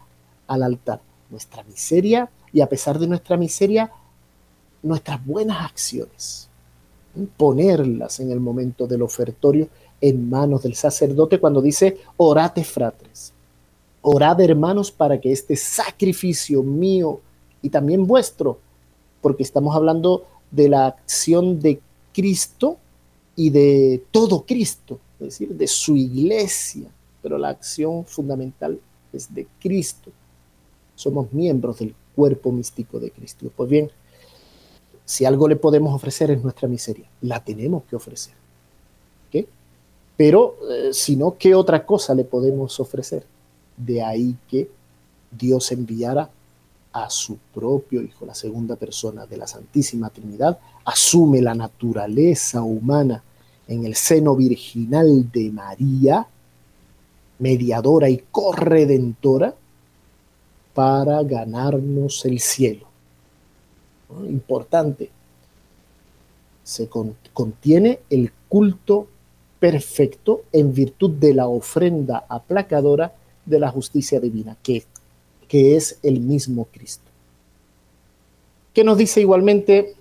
[0.48, 3.92] al altar, nuestra miseria y a pesar de nuestra miseria,
[4.84, 6.50] nuestras buenas acciones,
[7.38, 9.68] ponerlas en el momento del ofertorio
[10.02, 13.34] en manos del sacerdote cuando dice, orate fratres,
[14.02, 17.22] orad hermanos para que este sacrificio mío
[17.62, 18.60] y también vuestro,
[19.22, 21.80] porque estamos hablando de la acción de
[22.14, 22.78] Cristo
[23.36, 26.90] y de todo Cristo, es decir, de su iglesia,
[27.22, 28.80] pero la acción fundamental
[29.14, 30.12] es de Cristo.
[30.96, 33.52] Somos miembros del cuerpo místico de Cristo.
[33.56, 33.90] Pues bien,
[35.06, 38.34] si algo le podemos ofrecer es nuestra miseria, la tenemos que ofrecer.
[39.32, 39.48] ¿Qué?
[40.18, 43.26] Pero eh, si no, ¿qué otra cosa le podemos ofrecer?
[43.80, 44.70] De ahí que
[45.32, 46.30] Dios enviara
[46.92, 53.24] a su propio Hijo, la segunda persona de la Santísima Trinidad, asume la naturaleza humana
[53.68, 56.28] en el seno virginal de María,
[57.40, 59.56] mediadora y corredentora,
[60.74, 62.88] para ganarnos el cielo.
[64.28, 65.10] Importante.
[66.64, 66.90] Se
[67.34, 69.08] contiene el culto
[69.60, 73.14] perfecto en virtud de la ofrenda aplacadora
[73.50, 74.84] de la justicia divina, que,
[75.48, 77.04] que es el mismo Cristo.
[78.74, 79.96] ¿Qué nos dice igualmente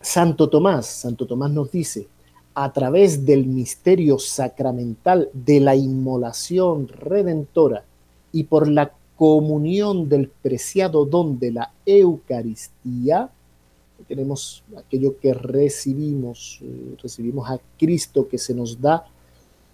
[0.00, 0.86] Santo Tomás?
[0.86, 2.08] Santo Tomás nos dice,
[2.54, 7.84] a través del misterio sacramental de la inmolación redentora
[8.32, 13.30] y por la comunión del preciado don de la Eucaristía,
[14.08, 19.06] tenemos aquello que recibimos, eh, recibimos a Cristo que se nos da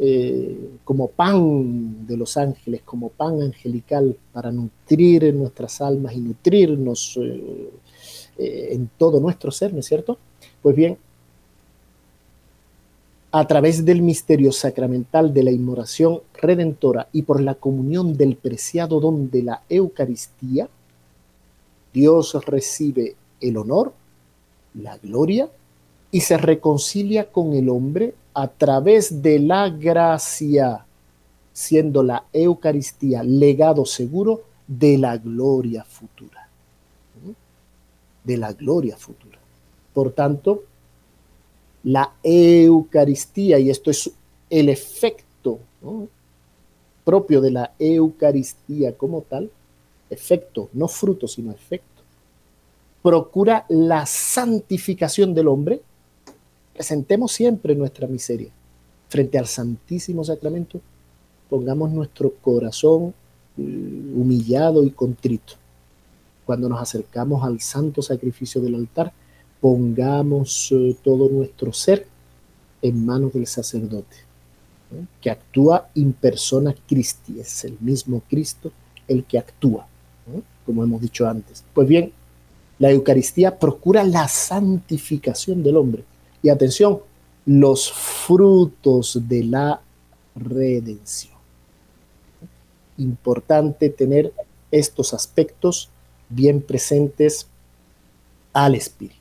[0.01, 7.19] eh, como pan de los ángeles, como pan angelical para nutrir nuestras almas y nutrirnos
[8.39, 10.17] en todo nuestro ser, ¿no es cierto?
[10.63, 10.97] Pues bien,
[13.33, 18.99] a través del misterio sacramental de la inmoración redentora y por la comunión del preciado
[18.99, 20.69] don de la Eucaristía,
[21.93, 23.93] Dios recibe el honor,
[24.75, 25.49] la gloria
[26.11, 30.85] y se reconcilia con el hombre a través de la gracia,
[31.53, 36.49] siendo la Eucaristía legado seguro de la gloria futura.
[38.24, 39.39] De la gloria futura.
[39.93, 40.64] Por tanto,
[41.85, 44.11] la Eucaristía, y esto es
[44.49, 45.59] el efecto
[47.05, 49.51] propio de la Eucaristía como tal,
[50.11, 52.03] efecto, no fruto, sino efecto,
[53.03, 55.83] procura la santificación del hombre,
[56.81, 58.49] presentemos siempre nuestra miseria
[59.11, 60.81] frente al Santísimo Sacramento,
[61.51, 63.12] pongamos nuestro corazón
[63.59, 65.57] eh, humillado y contrito.
[66.47, 69.12] Cuando nos acercamos al santo sacrificio del altar,
[69.61, 72.07] pongamos eh, todo nuestro ser
[72.81, 74.16] en manos del sacerdote,
[75.20, 78.72] que actúa in persona Christi, es el mismo Cristo
[79.07, 79.87] el que actúa,
[80.64, 81.62] como hemos dicho antes.
[81.74, 82.11] Pues bien,
[82.78, 86.05] la Eucaristía procura la santificación del hombre.
[86.43, 87.01] Y atención,
[87.47, 89.80] los frutos de la
[90.34, 91.34] redención.
[92.97, 94.32] Importante tener
[94.70, 95.91] estos aspectos
[96.28, 97.49] bien presentes
[98.53, 99.16] al Espíritu.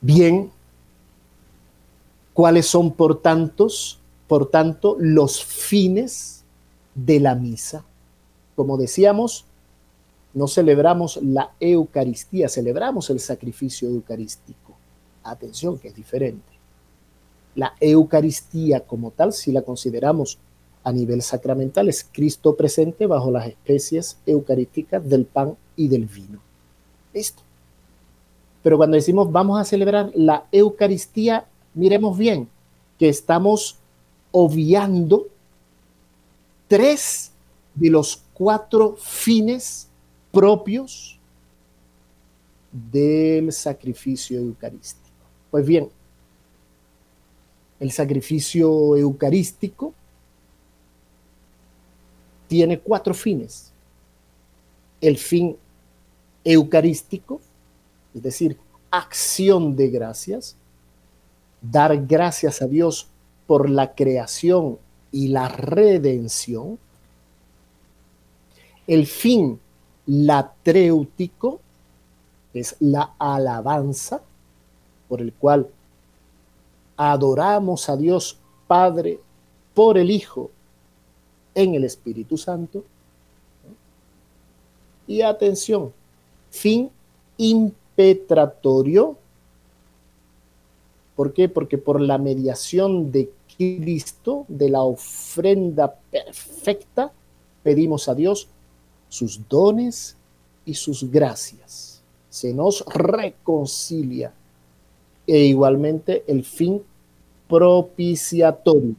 [0.00, 0.50] Bien,
[2.32, 6.44] ¿cuáles son por tantos, por tanto, los fines
[6.94, 7.84] de la misa?
[8.54, 9.46] Como decíamos,
[10.34, 14.63] no celebramos la Eucaristía, celebramos el sacrificio eucarístico.
[15.24, 16.44] Atención, que es diferente.
[17.54, 20.38] La Eucaristía como tal, si la consideramos
[20.82, 26.40] a nivel sacramental, es Cristo presente bajo las especies eucarísticas del pan y del vino.
[27.12, 27.42] Listo.
[28.62, 32.48] Pero cuando decimos vamos a celebrar la Eucaristía, miremos bien
[32.98, 33.76] que estamos
[34.30, 35.26] obviando
[36.68, 37.30] tres
[37.74, 39.88] de los cuatro fines
[40.32, 41.18] propios
[42.72, 45.03] del sacrificio eucarístico.
[45.54, 45.88] Pues bien,
[47.78, 49.94] el sacrificio eucarístico
[52.48, 53.70] tiene cuatro fines.
[55.00, 55.56] El fin
[56.42, 57.40] eucarístico,
[58.16, 58.58] es decir,
[58.90, 60.56] acción de gracias,
[61.62, 63.06] dar gracias a Dios
[63.46, 64.76] por la creación
[65.12, 66.80] y la redención.
[68.88, 69.60] El fin
[70.06, 71.60] latréutico
[72.52, 74.20] es la alabanza
[75.08, 75.68] por el cual
[76.96, 79.20] adoramos a Dios Padre
[79.74, 80.50] por el Hijo
[81.54, 82.84] en el Espíritu Santo.
[85.06, 85.92] Y atención,
[86.50, 86.90] fin
[87.36, 89.16] impetratorio.
[91.14, 91.48] ¿Por qué?
[91.48, 97.12] Porque por la mediación de Cristo, de la ofrenda perfecta,
[97.62, 98.48] pedimos a Dios
[99.08, 100.16] sus dones
[100.64, 102.02] y sus gracias.
[102.30, 104.32] Se nos reconcilia.
[105.26, 106.82] E igualmente el fin
[107.48, 108.94] propiciatorio,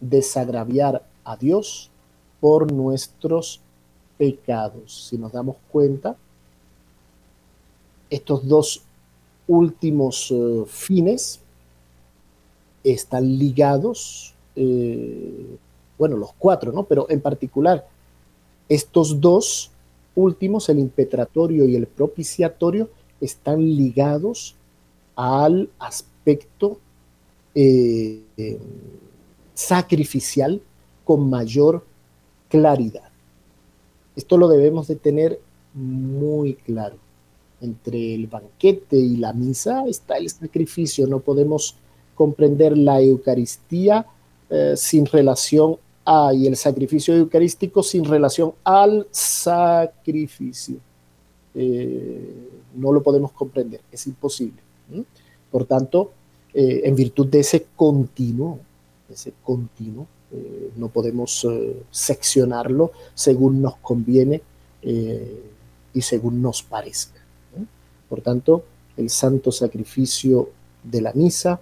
[0.00, 1.90] desagraviar a Dios
[2.40, 3.60] por nuestros
[4.18, 5.08] pecados.
[5.08, 6.16] Si nos damos cuenta,
[8.10, 8.82] estos dos
[9.48, 11.40] últimos eh, fines
[12.84, 15.56] están ligados, eh,
[15.98, 16.84] bueno, los cuatro, ¿no?
[16.84, 17.86] Pero en particular,
[18.68, 19.70] estos dos
[20.14, 22.88] últimos, el impetratorio y el propiciatorio,
[23.20, 24.55] están ligados
[25.16, 26.78] al aspecto
[27.54, 28.22] eh,
[29.54, 30.60] sacrificial
[31.04, 31.84] con mayor
[32.48, 33.10] claridad.
[34.14, 35.40] Esto lo debemos de tener
[35.74, 36.96] muy claro
[37.60, 41.06] entre el banquete y la misa está el sacrificio.
[41.06, 41.76] No podemos
[42.14, 44.06] comprender la Eucaristía
[44.48, 50.76] eh, sin relación a, y el sacrificio eucarístico sin relación al sacrificio.
[51.54, 54.65] Eh, no lo podemos comprender, es imposible.
[55.50, 56.12] Por tanto,
[56.54, 58.60] eh, en virtud de ese continuo,
[59.10, 60.06] ese continuo,
[60.76, 61.46] no podemos
[61.90, 64.42] seccionarlo según nos conviene
[64.82, 67.20] y según nos parezca.
[68.08, 68.64] Por tanto,
[68.96, 70.50] el santo sacrificio
[70.82, 71.60] de la misa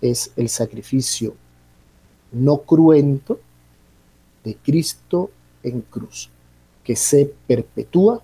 [0.00, 1.34] es el sacrificio
[2.32, 3.40] no cruento
[4.44, 5.30] de Cristo
[5.62, 6.30] en cruz,
[6.84, 8.22] que se perpetúa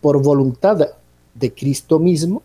[0.00, 0.88] por voluntad
[1.34, 2.42] de Cristo mismo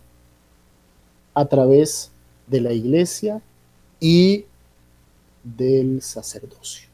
[1.34, 2.12] a través
[2.48, 3.42] de la iglesia
[4.00, 4.46] y
[5.44, 6.88] del sacerdocio.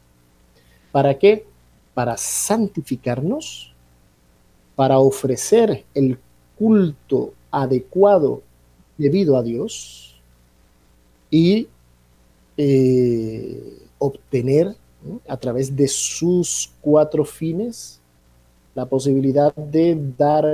[0.92, 1.46] ¿Para qué?
[1.94, 3.72] Para santificarnos,
[4.74, 6.18] para ofrecer el
[6.58, 8.42] culto adecuado
[8.96, 10.16] debido a Dios
[11.30, 11.68] y
[12.56, 14.76] eh, obtener
[15.26, 18.00] a través de sus cuatro fines
[18.74, 20.44] la posibilidad de dar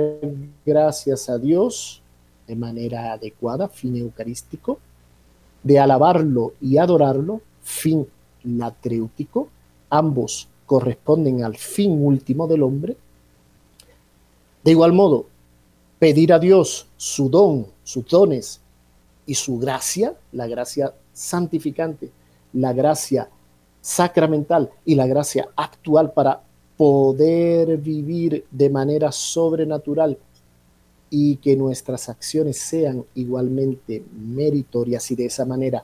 [0.65, 2.01] gracias a Dios
[2.47, 4.79] de manera adecuada, fin eucarístico,
[5.63, 8.07] de alabarlo y adorarlo, fin
[8.43, 9.49] latréutico,
[9.89, 12.95] ambos corresponden al fin último del hombre.
[14.63, 15.25] De igual modo,
[15.99, 18.61] pedir a Dios su don, sus dones
[19.25, 22.11] y su gracia, la gracia santificante,
[22.53, 23.29] la gracia
[23.81, 26.41] sacramental y la gracia actual para
[26.77, 30.17] poder vivir de manera sobrenatural
[31.09, 35.83] y que nuestras acciones sean igualmente meritorias y de esa manera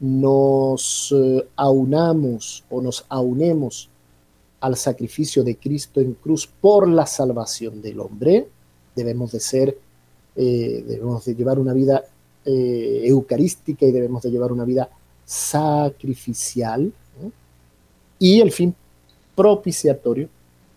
[0.00, 3.88] nos eh, aunamos o nos aunemos
[4.60, 8.48] al sacrificio de Cristo en cruz por la salvación del hombre,
[8.94, 9.78] debemos de ser,
[10.36, 12.04] eh, debemos de llevar una vida
[12.44, 14.88] eh, eucarística y debemos de llevar una vida
[15.24, 16.92] sacrificial
[18.18, 18.74] y el fin
[19.34, 20.28] propiciatorio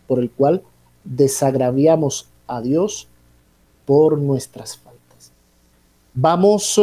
[0.07, 0.63] por el cual
[1.03, 3.07] desagraviamos a Dios
[3.85, 5.31] por nuestras faltas.
[6.13, 6.79] Vamos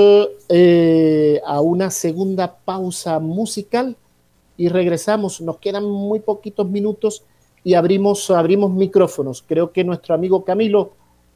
[0.48, 3.96] eh, a una segunda pausa musical
[4.56, 5.40] y regresamos.
[5.40, 7.24] Nos quedan muy poquitos minutos
[7.64, 9.42] y abrimos, abrimos micrófonos.
[9.46, 10.92] Creo que nuestro amigo Camilo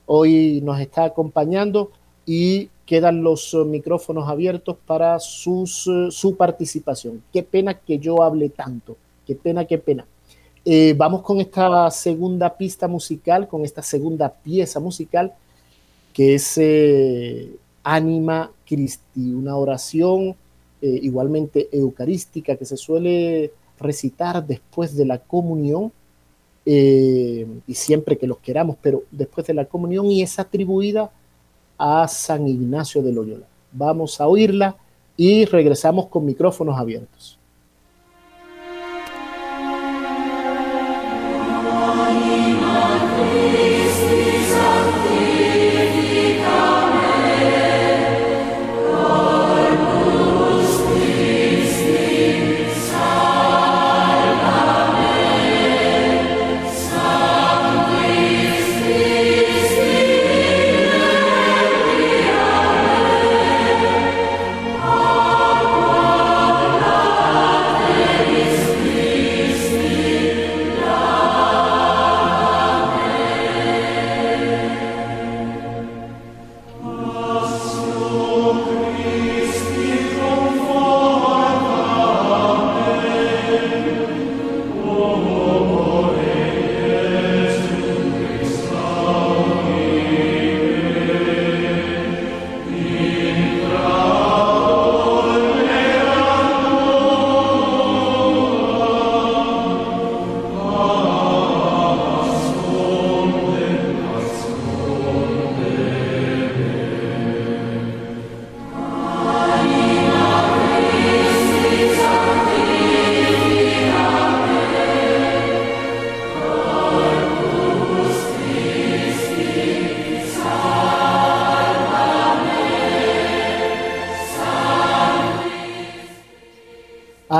[0.06, 1.90] hoy nos está acompañando
[2.24, 7.22] y quedan los micrófonos abiertos para sus, su participación.
[7.32, 8.96] Qué pena que yo hable tanto.
[9.26, 10.06] Qué pena, qué pena.
[10.64, 15.32] Eh, vamos con esta segunda pista musical, con esta segunda pieza musical
[16.16, 16.58] que es
[17.84, 20.34] Anima Christi, una oración
[20.80, 25.92] eh, igualmente eucarística que se suele recitar después de la comunión
[26.64, 31.10] eh, y siempre que los queramos, pero después de la comunión y es atribuida
[31.76, 33.46] a San Ignacio de Loyola.
[33.72, 34.74] Vamos a oírla
[35.18, 37.35] y regresamos con micrófonos abiertos.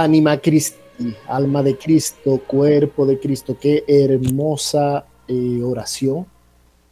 [0.07, 6.27] Anima Cristi, alma de Cristo, cuerpo de Cristo, qué hermosa eh, oración.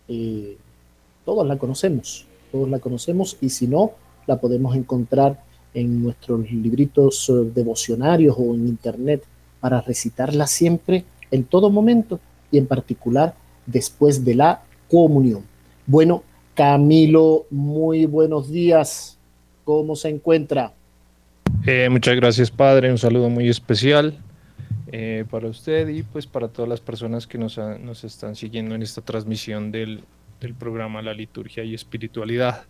[0.09, 0.57] Eh,
[1.25, 3.93] todos la conocemos, todos la conocemos y si no,
[4.27, 5.41] la podemos encontrar
[5.75, 9.23] en nuestros libritos eh, devocionarios o en internet
[9.61, 12.19] para recitarla siempre, en todo momento
[12.51, 15.45] y en particular después de la comunión.
[15.87, 19.19] Bueno, Camilo, muy buenos días.
[19.63, 20.73] ¿Cómo se encuentra?
[21.67, 22.91] Eh, muchas gracias, Padre.
[22.91, 24.19] Un saludo muy especial
[24.93, 28.83] eh, para usted y pues para todas las personas que nos, nos están siguiendo en
[28.83, 30.05] esta transmisión del,
[30.41, 32.65] del programa La Liturgia y Espiritualidad.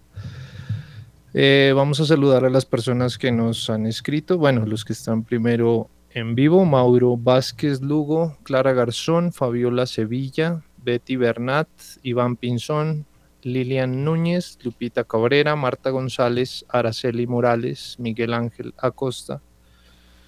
[1.32, 4.38] Eh, vamos a saludar a las personas que nos han escrito.
[4.38, 11.16] Bueno, los que están primero en vivo, Mauro Vázquez Lugo, Clara Garzón, Fabiola Sevilla, Betty
[11.16, 11.68] Bernat,
[12.04, 13.06] Iván Pinzón,
[13.44, 19.42] Lilian Núñez, Lupita Cabrera, Marta González, Araceli Morales, Miguel Ángel Acosta,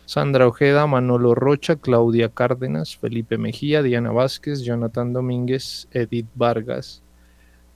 [0.04, 7.02] Sandra Ojeda, Manolo Rocha, Claudia Cárdenas, Felipe Mejía, Diana Vázquez, Jonathan Domínguez, Edith Vargas,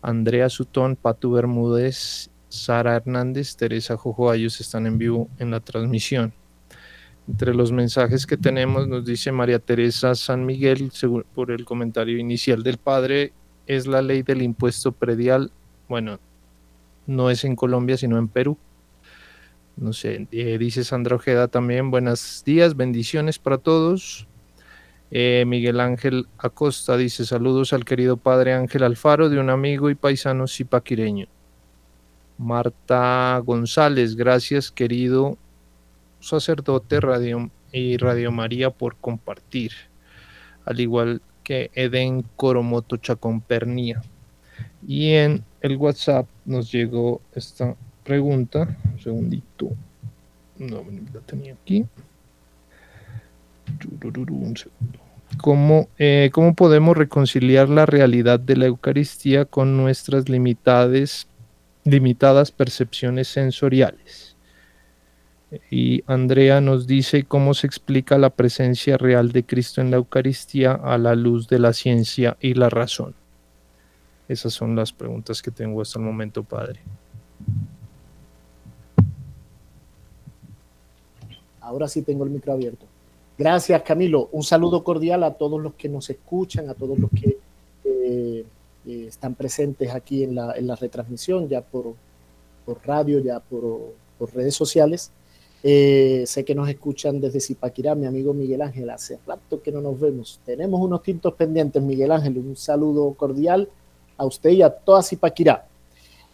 [0.00, 6.32] Andrea Sutón, Patu Bermúdez, Sara Hernández, Teresa Jojo, ellos están en vivo en la transmisión.
[7.28, 10.90] Entre los mensajes que tenemos nos dice María Teresa San Miguel,
[11.34, 13.32] por el comentario inicial del padre,
[13.70, 15.52] es la ley del impuesto predial.
[15.88, 16.18] Bueno,
[17.06, 18.58] no es en Colombia, sino en Perú.
[19.76, 24.26] No sé, eh, dice Sandra Ojeda también, buenos días, bendiciones para todos.
[25.12, 29.94] Eh, Miguel Ángel Acosta dice saludos al querido padre Ángel Alfaro de un amigo y
[29.94, 31.28] paisano zipaquireño.
[32.38, 35.38] Marta González, gracias querido
[36.18, 39.70] sacerdote Radio y Radio María por compartir,
[40.64, 44.02] al igual que Eden Coromoto Chacón Pernía.
[44.86, 49.70] Y en el WhatsApp nos llegó esta pregunta, un segundito,
[50.58, 51.86] no la tenía aquí.
[55.38, 61.28] ¿Cómo, eh, ¿Cómo podemos reconciliar la realidad de la Eucaristía con nuestras limitadas,
[61.84, 64.29] limitadas percepciones sensoriales?
[65.70, 70.72] Y Andrea nos dice cómo se explica la presencia real de Cristo en la Eucaristía
[70.72, 73.14] a la luz de la ciencia y la razón.
[74.28, 76.80] Esas son las preguntas que tengo hasta el momento, Padre.
[81.60, 82.86] Ahora sí tengo el micro abierto.
[83.40, 84.28] Gracias, Camilo.
[84.32, 87.38] Un saludo cordial a todos los que nos escuchan, a todos los que
[87.84, 88.44] eh,
[88.86, 91.94] eh, están presentes aquí en la, retransmisión, ya por,
[92.84, 93.94] radio, ya por,
[94.34, 95.10] redes sociales.
[95.62, 98.90] Eh, sé que nos escuchan desde Zipaquirá, mi amigo Miguel Ángel.
[98.90, 100.40] Hace rato que no nos vemos.
[100.44, 102.38] Tenemos unos tintos pendientes, Miguel Ángel.
[102.38, 103.68] Un saludo cordial
[104.16, 105.66] a usted y a toda Zipaquirá.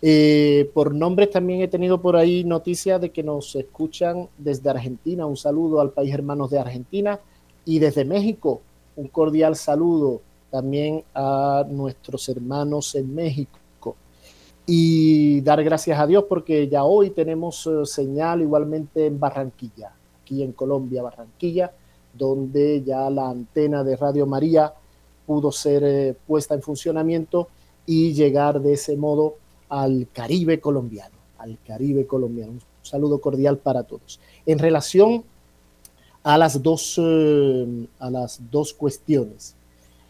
[0.02, 5.26] Eh, por nombres también he tenido por ahí noticias de que nos escuchan desde Argentina.
[5.26, 7.18] Un saludo al país hermanos de Argentina
[7.64, 8.60] y desde México.
[8.96, 10.20] Un cordial saludo
[10.50, 13.58] también a nuestros hermanos en México.
[14.68, 20.42] Y dar gracias a Dios porque ya hoy tenemos eh, señal igualmente en Barranquilla, aquí
[20.42, 21.72] en Colombia, Barranquilla,
[22.12, 24.74] donde ya la antena de Radio María
[25.24, 27.46] pudo ser eh, puesta en funcionamiento
[27.86, 29.36] y llegar de ese modo
[29.68, 32.52] al Caribe colombiano, al Caribe colombiano.
[32.54, 34.18] Un saludo cordial para todos.
[34.46, 35.22] En relación
[36.24, 39.54] a las dos, eh, a las dos cuestiones,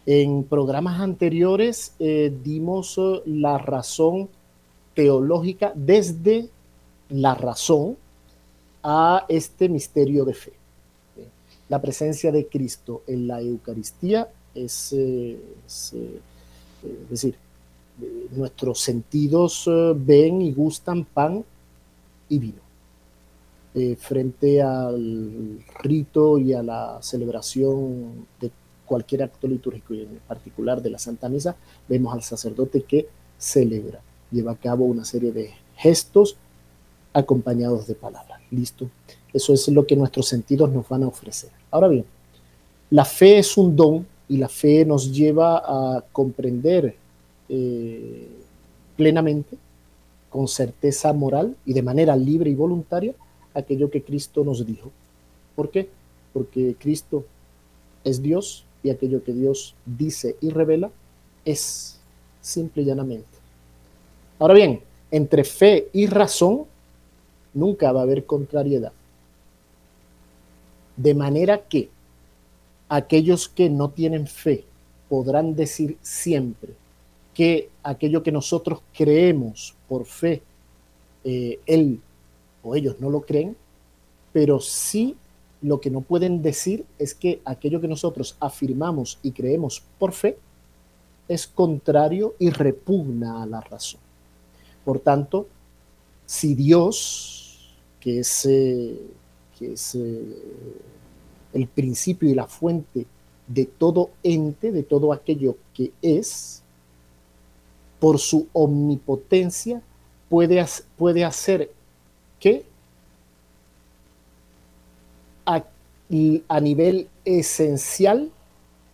[0.06, 4.28] en programas anteriores dimos la razón
[4.96, 6.48] teológica desde
[7.10, 7.96] la razón
[8.82, 10.52] a este misterio de fe.
[11.68, 15.94] La presencia de Cristo en la Eucaristía es, es
[17.08, 17.36] decir,
[18.32, 21.44] nuestros sentidos eh, ven y gustan pan
[22.28, 22.66] y vino.
[23.74, 28.50] Eh, frente al rito y a la celebración de
[28.86, 34.00] cualquier acto litúrgico y en particular de la Santa Misa, vemos al sacerdote que celebra,
[34.30, 36.36] lleva a cabo una serie de gestos
[37.12, 38.40] acompañados de palabras.
[38.50, 38.88] ¿Listo?
[39.32, 41.50] Eso es lo que nuestros sentidos nos van a ofrecer.
[41.70, 42.04] Ahora bien,
[42.90, 46.96] la fe es un don y la fe nos lleva a comprender
[47.48, 48.28] eh,
[48.96, 49.56] plenamente,
[50.30, 53.14] con certeza moral y de manera libre y voluntaria,
[53.54, 54.90] aquello que Cristo nos dijo.
[55.54, 55.88] ¿Por qué?
[56.32, 57.24] Porque Cristo
[58.04, 60.90] es Dios y aquello que Dios dice y revela
[61.44, 61.98] es
[62.40, 63.35] simple y llanamente.
[64.38, 64.80] Ahora bien,
[65.10, 66.64] entre fe y razón
[67.54, 68.92] nunca va a haber contrariedad.
[70.96, 71.88] De manera que
[72.88, 74.64] aquellos que no tienen fe
[75.08, 76.74] podrán decir siempre,
[77.34, 80.42] que aquello que nosotros creemos por fe,
[81.24, 82.00] eh, él
[82.62, 83.56] o ellos no lo creen,
[84.32, 85.16] pero sí
[85.62, 90.36] lo que no pueden decir es que aquello que nosotros afirmamos y creemos por fe
[91.28, 94.05] es contrario y repugna a la razón.
[94.86, 95.48] Por tanto,
[96.26, 98.96] si Dios, que es, eh,
[99.60, 100.36] eh,
[101.52, 103.04] el principio y la fuente
[103.48, 106.62] de todo ente, de todo aquello que es,
[107.98, 109.82] por su omnipotencia,
[110.28, 110.64] puede,
[110.96, 111.72] puede hacer
[112.38, 112.64] que
[115.46, 115.64] a,
[116.46, 118.30] a nivel esencial,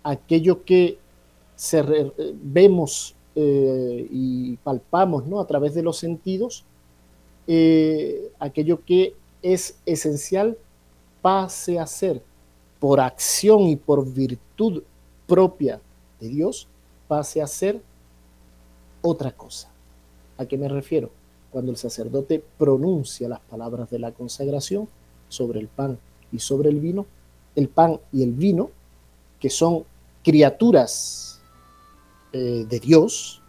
[0.02, 0.96] aquello que
[1.54, 1.82] se
[2.42, 5.40] vemos eh, y palpamos ¿no?
[5.40, 6.64] a través de los sentidos,
[7.46, 10.56] eh, aquello que es esencial
[11.22, 12.22] pase a ser
[12.78, 14.82] por acción y por virtud
[15.26, 15.80] propia
[16.20, 16.68] de Dios,
[17.08, 17.80] pase a ser
[19.00, 19.70] otra cosa.
[20.36, 21.10] ¿A qué me refiero?
[21.50, 24.88] Cuando el sacerdote pronuncia las palabras de la consagración
[25.28, 25.98] sobre el pan
[26.32, 27.06] y sobre el vino,
[27.54, 28.70] el pan y el vino,
[29.40, 29.84] que son
[30.22, 31.31] criaturas
[32.32, 33.42] eh, de Dios,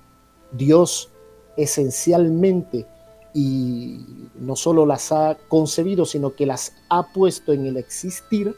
[0.51, 1.09] Dios
[1.55, 2.86] esencialmente
[3.34, 8.57] y no solo las ha concebido, sino que las ha puesto en el existir,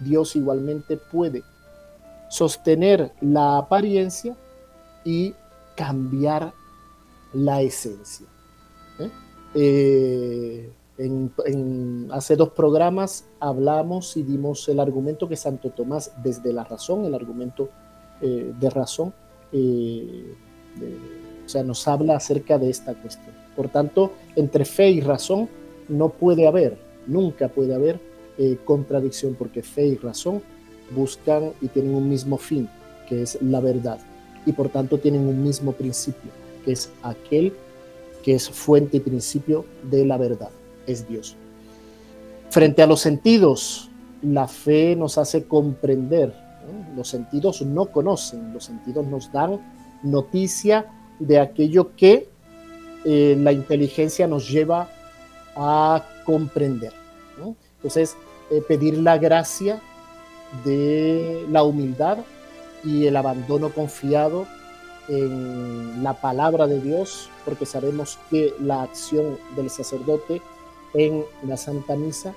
[0.00, 1.42] Dios igualmente puede
[2.28, 4.36] sostener la apariencia
[5.02, 5.34] y
[5.76, 6.52] cambiar
[7.32, 8.26] la esencia.
[8.98, 9.10] ¿eh?
[9.54, 16.64] Eh, en, hace dos programas hablamos y dimos el argumento que Santo Tomás, desde la
[16.64, 17.70] razón, el argumento
[18.20, 19.12] de razón,
[19.52, 23.34] o sea, nos habla acerca de esta cuestión.
[23.56, 25.48] Por tanto, entre fe y razón
[25.88, 28.00] no puede haber, nunca puede haber
[28.38, 30.42] eh, contradicción, porque fe y razón
[30.94, 32.68] buscan y tienen un mismo fin,
[33.08, 33.98] que es la verdad,
[34.46, 36.30] y por tanto tienen un mismo principio,
[36.64, 37.52] que es aquel
[38.22, 40.50] que es fuente y principio de la verdad,
[40.86, 41.36] es Dios.
[42.50, 43.90] Frente a los sentidos,
[44.22, 46.32] la fe nos hace comprender,
[46.96, 49.60] los sentidos no conocen, los sentidos nos dan
[50.02, 50.86] noticia
[51.18, 52.28] de aquello que
[53.04, 54.88] eh, la inteligencia nos lleva
[55.56, 56.92] a comprender.
[57.76, 58.16] Entonces,
[58.50, 59.80] eh, pedir la gracia
[60.64, 62.18] de la humildad
[62.84, 64.46] y el abandono confiado
[65.08, 70.40] en la palabra de Dios, porque sabemos que la acción del sacerdote
[70.94, 72.34] en la Santa Misa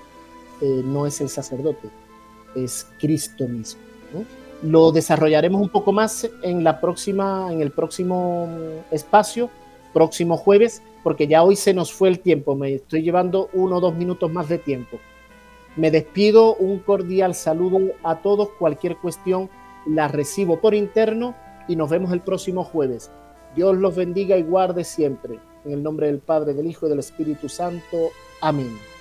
[0.62, 1.89] eh, no es el sacerdote,
[2.56, 3.82] es Cristo mismo.
[4.66, 8.49] Lo desarrollaremos un poco más en la próxima, en el próximo
[8.89, 9.51] espacio,
[9.93, 12.55] próximo jueves, porque ya hoy se nos fue el tiempo.
[12.55, 14.97] Me estoy llevando uno o dos minutos más de tiempo.
[15.76, 18.49] Me despido, un cordial saludo a todos.
[18.57, 19.51] Cualquier cuestión
[19.86, 21.36] la recibo por interno
[21.68, 23.11] y nos vemos el próximo jueves.
[23.55, 25.39] Dios los bendiga y guarde siempre.
[25.63, 28.09] En el nombre del Padre, del Hijo y del Espíritu Santo.
[28.41, 28.95] Amén.